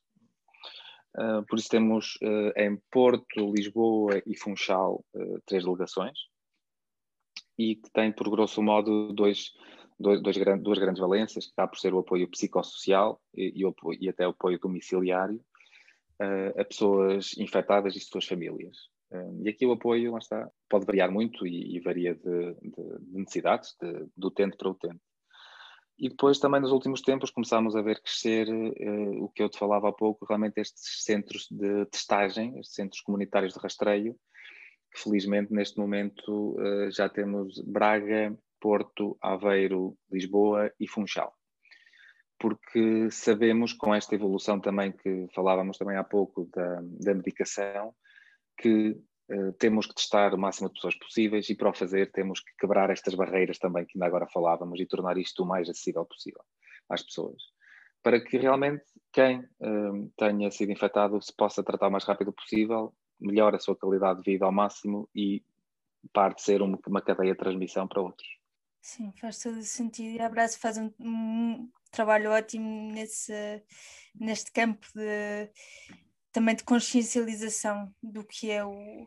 Uh, 1.16 1.42
por 1.46 1.58
isso 1.58 1.68
temos 1.68 2.16
uh, 2.22 2.52
em 2.56 2.76
Porto, 2.90 3.52
Lisboa 3.52 4.22
e 4.26 4.36
Funchal 4.36 5.04
uh, 5.14 5.40
três 5.46 5.64
delegações 5.64 6.18
e 7.58 7.76
que 7.76 7.90
tem 7.90 8.12
por 8.12 8.28
grosso 8.30 8.62
modo 8.62 9.12
dois, 9.12 9.52
dois, 9.98 10.22
dois, 10.22 10.36
duas 10.62 10.78
grandes 10.78 11.00
valências, 11.00 11.46
que 11.46 11.50
está 11.50 11.66
por 11.66 11.78
ser 11.78 11.92
o 11.94 11.98
apoio 11.98 12.28
psicossocial 12.28 13.20
e, 13.34 13.52
e, 13.56 13.64
e 14.00 14.08
até 14.08 14.26
o 14.26 14.30
apoio 14.30 14.58
domiciliário 14.60 15.40
a 16.56 16.64
pessoas 16.64 17.36
infectadas 17.38 17.94
e 17.94 18.00
suas 18.00 18.26
famílias. 18.26 18.76
e 19.40 19.48
aqui 19.48 19.64
o 19.64 19.70
apoio, 19.70 20.10
lá 20.10 20.18
está, 20.18 20.50
pode 20.68 20.84
variar 20.84 21.12
muito 21.12 21.46
e, 21.46 21.76
e 21.76 21.80
varia 21.80 22.12
de, 22.12 22.54
de, 22.54 22.98
de 23.00 23.18
necessidades, 23.18 23.76
de, 23.80 24.06
do 24.16 24.26
utente 24.26 24.56
para 24.56 24.70
utente. 24.70 25.00
E 25.98 26.08
depois 26.08 26.38
também 26.38 26.60
nos 26.60 26.70
últimos 26.70 27.02
tempos 27.02 27.30
começámos 27.30 27.74
a 27.74 27.82
ver 27.82 28.00
crescer 28.00 28.48
uh, 28.48 29.24
o 29.24 29.28
que 29.28 29.42
eu 29.42 29.48
te 29.48 29.58
falava 29.58 29.88
há 29.88 29.92
pouco, 29.92 30.24
realmente 30.24 30.60
estes 30.60 31.02
centros 31.02 31.48
de 31.50 31.84
testagem, 31.86 32.58
estes 32.58 32.76
centros 32.76 33.00
comunitários 33.00 33.54
de 33.54 33.60
rastreio, 33.60 34.14
que 34.92 35.00
felizmente 35.00 35.52
neste 35.52 35.78
momento 35.78 36.56
uh, 36.56 36.90
já 36.90 37.08
temos 37.08 37.60
Braga, 37.62 38.38
Porto, 38.60 39.16
Aveiro, 39.20 39.96
Lisboa 40.10 40.72
e 40.78 40.86
Funchal. 40.86 41.34
Porque 42.38 43.10
sabemos 43.10 43.72
com 43.72 43.92
esta 43.92 44.14
evolução 44.14 44.60
também 44.60 44.92
que 44.92 45.26
falávamos 45.34 45.76
também 45.76 45.96
há 45.96 46.04
pouco 46.04 46.48
da, 46.54 46.80
da 47.00 47.14
medicação, 47.14 47.92
que 48.56 48.90
eh, 48.90 48.96
temos 49.58 49.86
que 49.86 49.94
testar 49.94 50.34
o 50.34 50.38
máximo 50.38 50.68
de 50.68 50.74
pessoas 50.74 50.94
possíveis 50.96 51.48
e 51.50 51.54
para 51.54 51.70
o 51.70 51.74
fazer 51.74 52.10
temos 52.12 52.40
que 52.40 52.50
quebrar 52.58 52.90
estas 52.90 53.14
barreiras 53.14 53.58
também 53.58 53.84
que 53.84 53.96
ainda 53.96 54.06
agora 54.06 54.26
falávamos 54.26 54.80
e 54.80 54.86
tornar 54.86 55.18
isto 55.18 55.42
o 55.42 55.46
mais 55.46 55.68
acessível 55.68 56.04
possível 56.06 56.42
às 56.88 57.02
pessoas. 57.02 57.42
Para 58.02 58.20
que 58.20 58.38
realmente 58.38 58.84
quem 59.12 59.40
uh, 59.40 60.10
tenha 60.16 60.50
sido 60.50 60.72
infectado 60.72 61.20
se 61.20 61.34
possa 61.34 61.62
tratar 61.62 61.88
o 61.88 61.90
mais 61.90 62.04
rápido 62.04 62.32
possível, 62.32 62.94
melhore 63.20 63.56
a 63.56 63.60
sua 63.60 63.76
qualidade 63.76 64.22
de 64.22 64.30
vida 64.32 64.46
ao 64.46 64.52
máximo 64.52 65.08
e 65.14 65.44
pare 66.12 66.34
de 66.34 66.42
ser 66.42 66.62
uma, 66.62 67.02
cadeia 67.02 67.32
de 67.32 67.38
transmissão 67.38 67.86
para 67.86 68.00
outros. 68.00 68.28
Sim, 68.80 69.12
faz 69.20 69.42
todo 69.42 69.60
sentido. 69.62 70.16
E 70.16 70.20
Abraço 70.20 70.58
faz 70.58 70.78
um, 70.78 70.90
um 71.00 71.68
trabalho 71.90 72.30
ótimo 72.30 72.92
nesse, 72.92 73.62
neste 74.14 74.52
campo 74.52 74.86
de 74.94 75.50
também 76.32 76.54
de 76.54 76.64
consciencialização 76.64 77.92
do 78.02 78.24
que 78.24 78.50
é 78.50 78.64
o, 78.64 79.06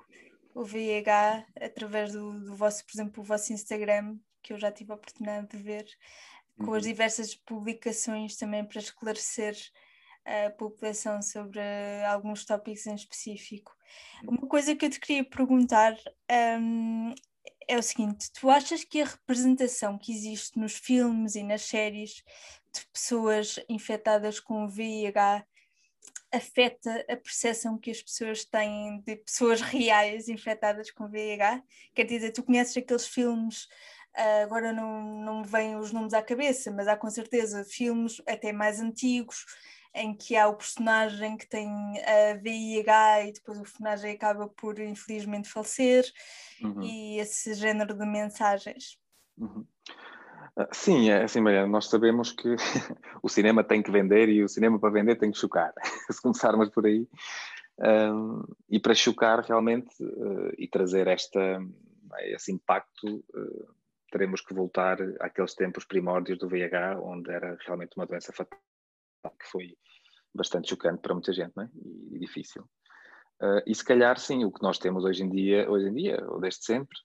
o 0.53 0.63
VIH 0.63 1.45
através 1.59 2.13
do, 2.13 2.39
do 2.39 2.55
vosso, 2.55 2.85
por 2.85 2.91
exemplo, 2.93 3.21
o 3.21 3.25
vosso 3.25 3.53
Instagram, 3.53 4.17
que 4.41 4.53
eu 4.53 4.59
já 4.59 4.71
tive 4.71 4.91
a 4.91 4.95
oportunidade 4.95 5.47
de 5.47 5.57
ver, 5.57 5.85
com 6.57 6.71
uhum. 6.71 6.73
as 6.75 6.83
diversas 6.83 7.35
publicações 7.35 8.35
também 8.35 8.65
para 8.65 8.79
esclarecer 8.79 9.55
a 10.25 10.49
população 10.51 11.21
sobre 11.21 11.59
alguns 12.05 12.45
tópicos 12.45 12.85
em 12.85 12.95
específico. 12.95 13.75
Uma 14.23 14.47
coisa 14.47 14.75
que 14.75 14.85
eu 14.85 14.89
te 14.89 14.99
queria 14.99 15.23
perguntar 15.23 15.97
um, 16.59 17.13
é 17.67 17.77
o 17.77 17.83
seguinte: 17.83 18.31
tu 18.33 18.49
achas 18.49 18.83
que 18.83 19.01
a 19.01 19.05
representação 19.05 19.97
que 19.97 20.11
existe 20.11 20.59
nos 20.59 20.73
filmes 20.73 21.35
e 21.35 21.43
nas 21.43 21.63
séries 21.63 22.23
de 22.73 22.85
pessoas 22.93 23.59
infectadas 23.67 24.39
com 24.39 24.67
VIH 24.67 25.45
afeta 26.31 27.05
a 27.09 27.15
percepção 27.15 27.77
que 27.77 27.91
as 27.91 28.01
pessoas 28.01 28.45
têm 28.45 29.01
de 29.01 29.15
pessoas 29.17 29.61
reais 29.61 30.29
infectadas 30.29 30.91
com 30.91 31.07
VIH? 31.07 31.63
Quer 31.93 32.05
dizer, 32.05 32.31
tu 32.31 32.43
conheces 32.43 32.77
aqueles 32.77 33.07
filmes, 33.07 33.65
uh, 34.15 34.43
agora 34.43 34.71
não, 34.71 35.03
não 35.23 35.41
me 35.41 35.47
vêm 35.47 35.75
os 35.75 35.91
nomes 35.91 36.13
à 36.13 36.21
cabeça, 36.21 36.71
mas 36.71 36.87
há 36.87 36.95
com 36.95 37.09
certeza 37.09 37.65
filmes 37.65 38.21
até 38.27 38.53
mais 38.53 38.79
antigos 38.79 39.45
em 39.93 40.15
que 40.15 40.35
há 40.37 40.47
o 40.47 40.55
personagem 40.55 41.35
que 41.35 41.47
tem 41.47 41.69
a 41.69 42.33
VIH 42.41 43.25
e 43.25 43.33
depois 43.33 43.57
o 43.57 43.63
personagem 43.63 44.11
acaba 44.11 44.47
por 44.47 44.79
infelizmente 44.79 45.49
falecer 45.49 46.09
uhum. 46.61 46.81
e 46.81 47.19
esse 47.19 47.53
género 47.53 47.93
de 47.93 48.05
mensagens. 48.05 48.97
Uhum. 49.37 49.65
Ah, 50.57 50.67
sim, 50.71 51.09
é 51.09 51.23
assim, 51.23 51.39
Mariana, 51.39 51.67
nós 51.67 51.87
sabemos 51.87 52.31
que 52.31 52.55
o 53.23 53.29
cinema 53.29 53.63
tem 53.63 53.81
que 53.81 53.91
vender 53.91 54.29
e 54.29 54.43
o 54.43 54.49
cinema 54.49 54.79
para 54.79 54.89
vender 54.89 55.15
tem 55.15 55.31
que 55.31 55.37
chocar, 55.37 55.73
se 56.11 56.21
começarmos 56.21 56.69
por 56.69 56.85
aí. 56.85 57.07
Um, 57.79 58.43
e 58.69 58.79
para 58.79 58.93
chocar 58.93 59.39
realmente 59.39 60.03
uh, 60.03 60.51
e 60.57 60.67
trazer 60.67 61.07
esta, 61.07 61.59
esse 62.19 62.51
impacto, 62.51 63.23
uh, 63.33 63.73
teremos 64.11 64.41
que 64.41 64.53
voltar 64.53 64.97
àqueles 65.19 65.55
tempos 65.55 65.85
primórdios 65.85 66.37
do 66.37 66.49
VIH, 66.49 66.99
onde 67.01 67.31
era 67.31 67.57
realmente 67.65 67.95
uma 67.95 68.05
doença 68.05 68.33
fatal, 68.33 68.59
que 69.23 69.47
foi 69.47 69.75
bastante 70.33 70.69
chocante 70.69 71.01
para 71.01 71.13
muita 71.13 71.33
gente 71.33 71.53
é? 71.59 71.69
e, 71.73 72.15
e, 72.15 72.19
difícil. 72.19 72.63
Uh, 73.41 73.63
e 73.65 73.73
se 73.73 73.83
calhar, 73.83 74.19
sim, 74.19 74.43
o 74.43 74.51
que 74.51 74.61
nós 74.61 74.77
temos 74.77 75.03
hoje 75.03 75.23
em 75.23 75.29
dia, 75.29 75.69
hoje 75.69 75.87
em 75.87 75.93
dia, 75.93 76.23
ou 76.27 76.39
desde 76.39 76.63
sempre, 76.63 76.95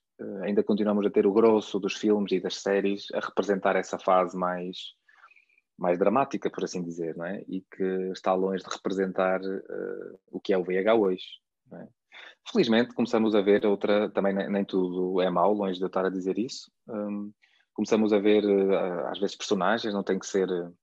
ainda 0.43 0.63
continuamos 0.63 1.07
a 1.07 1.11
ter 1.11 1.27
o 1.27 1.33
grosso 1.33 1.79
dos 1.79 1.95
filmes 1.95 2.33
e 2.33 2.41
das 2.41 2.57
séries 2.57 3.07
a 3.13 3.21
representar 3.21 3.77
essa 3.77 3.99
fase 3.99 4.37
mais, 4.37 4.77
mais 5.79 5.99
dramática, 5.99 6.51
por 6.51 6.65
assim 6.65 6.83
dizer, 6.83 7.17
não 7.17 7.25
é? 7.25 7.43
E 7.49 7.61
que 7.61 7.85
está 8.13 8.33
longe 8.35 8.63
de 8.63 8.71
representar 8.71 9.41
uh, 9.41 10.19
o 10.31 10.41
que 10.41 10.53
é 10.53 10.59
o 10.59 10.65
VIH 10.65 10.95
hoje. 10.95 11.27
É? 11.73 11.87
Felizmente 12.51 12.95
começamos 12.95 13.35
a 13.35 13.41
ver 13.41 13.67
outra, 13.67 14.09
também 14.11 14.35
nem, 14.35 14.51
nem, 14.51 14.65
tudo 14.65 15.21
é 15.21 15.29
mau, 15.29 15.53
longe 15.53 15.79
de 15.79 15.85
eu 15.85 15.89
estar 15.89 16.05
a 16.05 16.11
dizer 16.11 16.39
isso. 16.39 16.71
Um, 16.89 17.33
começamos 17.75 18.13
a 18.13 18.19
ver, 18.19 18.45
às 19.11 19.19
vezes, 19.19 19.37
personagens, 19.37 19.93
não 19.93 20.03
tem 20.03 20.19
que 20.19 20.27
ser 20.27 20.49
uh, 20.49 20.75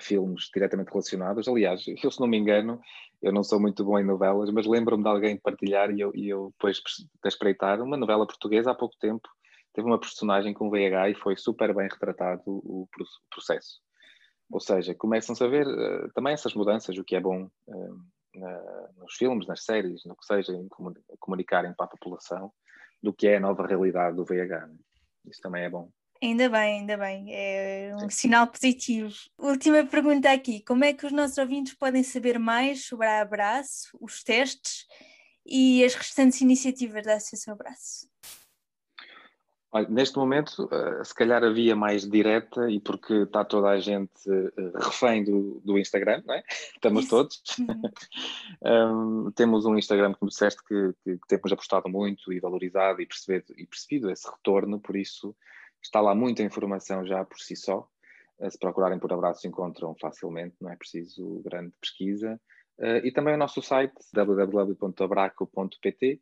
filmes 0.00 0.48
diretamente 0.54 0.90
relacionados. 0.90 1.46
Aliás, 1.48 1.82
eu, 2.02 2.10
se 2.10 2.20
não 2.20 2.26
me 2.26 2.38
engano, 2.38 2.80
eu 3.20 3.32
não 3.32 3.42
sou 3.42 3.60
muito 3.60 3.84
bom 3.84 3.98
em 3.98 4.04
novelas, 4.04 4.50
mas 4.50 4.66
lembro-me 4.66 5.02
de 5.02 5.08
alguém 5.08 5.36
partilhar 5.36 5.90
e 5.90 6.00
eu, 6.00 6.12
e 6.14 6.28
eu 6.28 6.50
depois 6.52 6.78
de 6.78 7.28
espreitar 7.28 7.80
uma 7.80 7.96
novela 7.96 8.26
portuguesa 8.26 8.70
há 8.70 8.74
pouco 8.74 8.96
tempo. 8.98 9.28
Teve 9.74 9.86
uma 9.86 9.98
personagem 9.98 10.54
com 10.54 10.70
VIH 10.70 11.10
e 11.10 11.14
foi 11.14 11.36
super 11.36 11.74
bem 11.74 11.88
retratado 11.88 12.42
o, 12.46 12.88
processo. 13.30 13.80
Ou 14.50 14.60
seja, 14.60 14.94
começam-se 14.94 15.44
a 15.44 15.46
ver 15.46 15.66
uh, 15.66 16.10
também 16.14 16.32
essas 16.32 16.54
mudanças, 16.54 16.96
o 16.96 17.04
que 17.04 17.16
é 17.16 17.20
bom 17.20 17.44
uh, 17.44 17.98
na, 18.34 18.88
nos 18.96 19.14
filmes, 19.14 19.46
nas 19.46 19.64
séries, 19.64 20.04
no 20.04 20.16
que 20.16 20.24
seja, 20.24 20.52
em 20.52 20.68
comunicarem 21.18 21.74
para 21.74 21.86
a 21.86 21.90
população 21.90 22.52
do 23.02 23.12
que 23.12 23.28
é 23.28 23.36
a 23.36 23.40
nova 23.40 23.66
realidade 23.66 24.16
do 24.16 24.24
VIH. 24.24 24.66
Né? 24.66 24.76
Isso 25.26 25.40
também 25.42 25.64
é 25.64 25.70
bom. 25.70 25.90
Ainda 26.22 26.48
bem, 26.48 26.80
ainda 26.80 26.96
bem. 26.96 27.26
É 27.32 27.94
um 27.94 28.00
Sim. 28.00 28.10
sinal 28.10 28.46
positivo. 28.48 29.14
Última 29.38 29.84
pergunta 29.86 30.30
aqui: 30.30 30.60
como 30.64 30.84
é 30.84 30.92
que 30.92 31.06
os 31.06 31.12
nossos 31.12 31.38
ouvintes 31.38 31.74
podem 31.74 32.02
saber 32.02 32.38
mais 32.38 32.86
sobre 32.86 33.06
a 33.06 33.20
Abraço, 33.20 33.96
os 34.00 34.24
testes 34.24 34.84
e 35.46 35.84
as 35.84 35.94
restantes 35.94 36.40
iniciativas 36.40 37.04
da 37.04 37.14
Associação 37.14 37.54
Abraço? 37.54 38.08
Olha, 39.70 39.86
neste 39.90 40.16
momento, 40.16 40.64
uh, 40.64 41.04
se 41.04 41.14
calhar 41.14 41.44
a 41.44 41.50
via 41.50 41.76
mais 41.76 42.08
direta, 42.08 42.70
e 42.70 42.80
porque 42.80 43.12
está 43.12 43.44
toda 43.44 43.68
a 43.68 43.78
gente 43.78 44.10
uh, 44.26 44.78
refém 44.78 45.22
do, 45.22 45.60
do, 45.62 45.78
Instagram, 45.78 46.22
não 46.26 46.34
é? 46.34 46.42
Estamos 46.74 47.04
Isso. 47.04 47.10
todos. 47.10 47.42
um, 48.64 49.24
uhum. 49.24 49.30
temos 49.36 49.66
um 49.66 49.76
Instagram, 49.76 50.14
como 50.14 50.30
disseste, 50.30 50.62
que, 50.64 50.94
que, 51.04 51.18
que, 51.18 51.28
temos 51.28 51.52
apostado 51.52 51.86
muito 51.88 52.32
e 52.32 52.40
valorizado 52.40 53.02
e 53.02 53.06
percebido, 53.06 53.52
e 53.58 53.66
percebido 53.66 54.10
esse 54.10 54.26
retorno, 54.28 54.80
por 54.80 54.96
isso 54.96 55.36
está 55.82 56.00
lá 56.00 56.14
muita 56.14 56.42
informação 56.42 57.06
já 57.06 57.24
por 57.24 57.38
si 57.38 57.56
só. 57.56 57.88
Uh, 58.38 58.50
se 58.50 58.58
procurarem 58.58 58.98
por 58.98 59.12
abraço, 59.12 59.46
encontram 59.46 59.94
facilmente, 60.00 60.56
não 60.60 60.70
é 60.70 60.76
preciso 60.76 61.42
grande 61.44 61.72
pesquisa. 61.80 62.40
e 63.02 63.10
também 63.10 63.34
o 63.34 63.38
nosso 63.38 63.60
site, 63.60 63.92
www.abraco.pt 64.14 66.20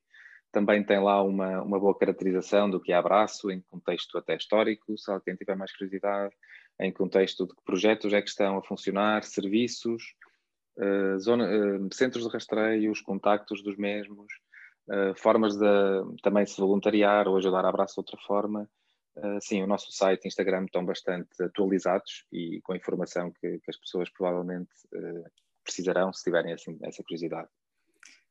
também 0.57 0.83
tem 0.83 0.99
lá 0.99 1.23
uma, 1.23 1.62
uma 1.62 1.79
boa 1.79 1.95
caracterização 1.95 2.71
do 2.71 2.81
que 2.81 2.90
é 2.90 2.97
abraço, 2.97 3.51
em 3.51 3.61
contexto 3.61 4.16
até 4.16 4.35
histórico, 4.35 4.97
se 4.97 5.11
alguém 5.11 5.37
tiver 5.37 5.55
mais 5.55 5.71
curiosidade, 5.71 6.35
em 6.81 6.90
contexto 6.90 7.47
de 7.47 7.55
que 7.55 7.62
projetos 7.62 8.14
é 8.14 8.23
que 8.23 8.31
estão 8.31 8.57
a 8.57 8.62
funcionar, 8.62 9.23
serviços, 9.23 10.03
uh, 10.79 11.19
zona, 11.19 11.45
uh, 11.45 11.95
centros 11.95 12.25
de 12.25 12.31
rastreio, 12.31 12.90
os 12.90 13.03
contactos 13.03 13.62
dos 13.62 13.77
mesmos, 13.77 14.33
uh, 14.88 15.14
formas 15.16 15.59
de 15.59 15.66
também 16.23 16.47
se 16.47 16.59
voluntariar 16.59 17.29
ou 17.29 17.37
ajudar 17.37 17.66
a 17.66 17.69
abraço 17.69 17.95
de 17.95 18.01
outra 18.01 18.16
forma. 18.27 18.66
Sim, 19.40 19.62
o 19.62 19.66
nosso 19.66 19.90
site 19.92 20.24
e 20.24 20.29
Instagram 20.29 20.64
estão 20.64 20.85
bastante 20.85 21.42
atualizados 21.42 22.24
e 22.33 22.61
com 22.62 22.74
informação 22.74 23.33
que, 23.33 23.59
que 23.59 23.70
as 23.70 23.76
pessoas 23.76 24.11
provavelmente 24.11 24.70
precisarão 25.64 26.12
se 26.12 26.22
tiverem 26.22 26.52
assim, 26.52 26.79
essa 26.83 27.02
curiosidade. 27.02 27.48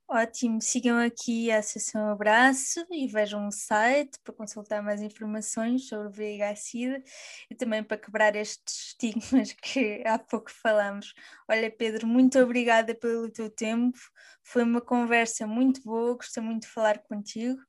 Ótimo, 0.08 0.62
sigam 0.62 1.00
aqui 1.00 1.50
a 1.50 1.58
Associação 1.58 2.12
Abraço 2.12 2.86
e 2.92 3.08
vejam 3.08 3.48
o 3.48 3.52
site 3.52 4.20
para 4.24 4.36
consultar 4.36 4.84
mais 4.84 5.02
informações 5.02 5.88
sobre 5.88 6.08
o 6.08 6.12
VIH-Sida 6.12 7.04
e 7.50 7.56
também 7.56 7.84
para 7.84 7.98
quebrar 7.98 8.36
estes 8.36 8.90
estigmas 8.90 9.52
que 9.60 10.04
há 10.06 10.20
pouco 10.20 10.52
falamos. 10.52 11.12
Olha, 11.50 11.72
Pedro, 11.72 12.06
muito 12.06 12.38
obrigada 12.38 12.94
pelo 12.94 13.32
teu 13.32 13.50
tempo, 13.50 13.98
foi 14.44 14.62
uma 14.62 14.80
conversa 14.80 15.48
muito 15.48 15.82
boa, 15.82 16.18
gostei 16.18 16.44
muito 16.44 16.64
de 16.64 16.70
falar 16.70 17.00
contigo 17.00 17.60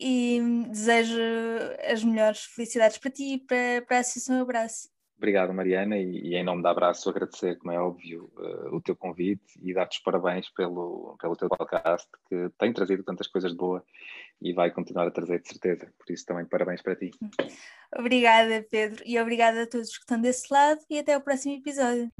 e 0.00 0.40
desejo 0.68 1.20
as 1.90 2.02
melhores 2.02 2.44
felicidades 2.44 2.98
para 2.98 3.10
ti 3.10 3.34
e 3.34 3.38
para, 3.38 3.82
para 3.86 3.96
a 3.98 4.00
Associação 4.00 4.40
Abraço. 4.40 4.94
Obrigado, 5.16 5.54
Mariana, 5.54 5.96
e, 5.96 6.18
e, 6.18 6.34
em 6.34 6.44
nome 6.44 6.62
da 6.62 6.70
Abraço 6.70 7.08
agradecer, 7.08 7.56
como 7.56 7.72
é 7.72 7.80
óbvio, 7.80 8.30
uh, 8.36 8.74
o 8.74 8.80
teu 8.80 8.96
convite 8.96 9.58
e 9.62 9.72
dar-te 9.72 9.98
os 9.98 10.02
parabéns 10.02 10.50
pelo, 10.50 11.16
pelo 11.20 11.36
teu 11.36 11.48
podcast, 11.48 12.06
que 12.28 12.50
tem 12.58 12.72
trazido 12.72 13.02
tantas 13.04 13.28
coisas 13.28 13.52
de 13.52 13.56
boa 13.56 13.82
e 14.42 14.52
vai 14.52 14.70
continuar 14.70 15.06
a 15.06 15.10
trazer, 15.10 15.40
de 15.40 15.48
certeza. 15.48 15.90
Por 15.96 16.12
isso, 16.12 16.26
também 16.26 16.44
parabéns 16.44 16.82
para 16.82 16.96
ti. 16.96 17.10
Obrigada, 17.96 18.66
Pedro, 18.68 19.02
e 19.06 19.18
obrigada 19.18 19.62
a 19.62 19.66
todos 19.66 19.96
que 19.96 20.02
estão 20.02 20.20
desse 20.20 20.52
lado, 20.52 20.80
e 20.90 20.98
até 20.98 21.16
o 21.16 21.20
próximo 21.20 21.54
episódio. 21.54 22.10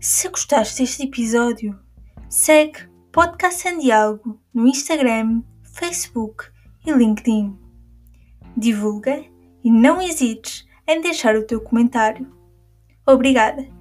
Se 0.00 0.28
gostaste 0.28 0.82
deste 0.82 1.04
episódio, 1.04 1.78
segue 2.28 2.89
Podcast 3.12 3.66
em 3.66 3.80
Diálogo 3.80 4.40
no 4.54 4.68
Instagram, 4.68 5.42
Facebook 5.64 6.44
e 6.86 6.92
LinkedIn 6.92 7.58
divulga 8.56 9.24
e 9.64 9.70
não 9.70 10.00
hesites 10.00 10.64
em 10.86 11.00
deixar 11.00 11.34
o 11.34 11.44
teu 11.44 11.60
comentário. 11.60 12.32
Obrigada! 13.04 13.79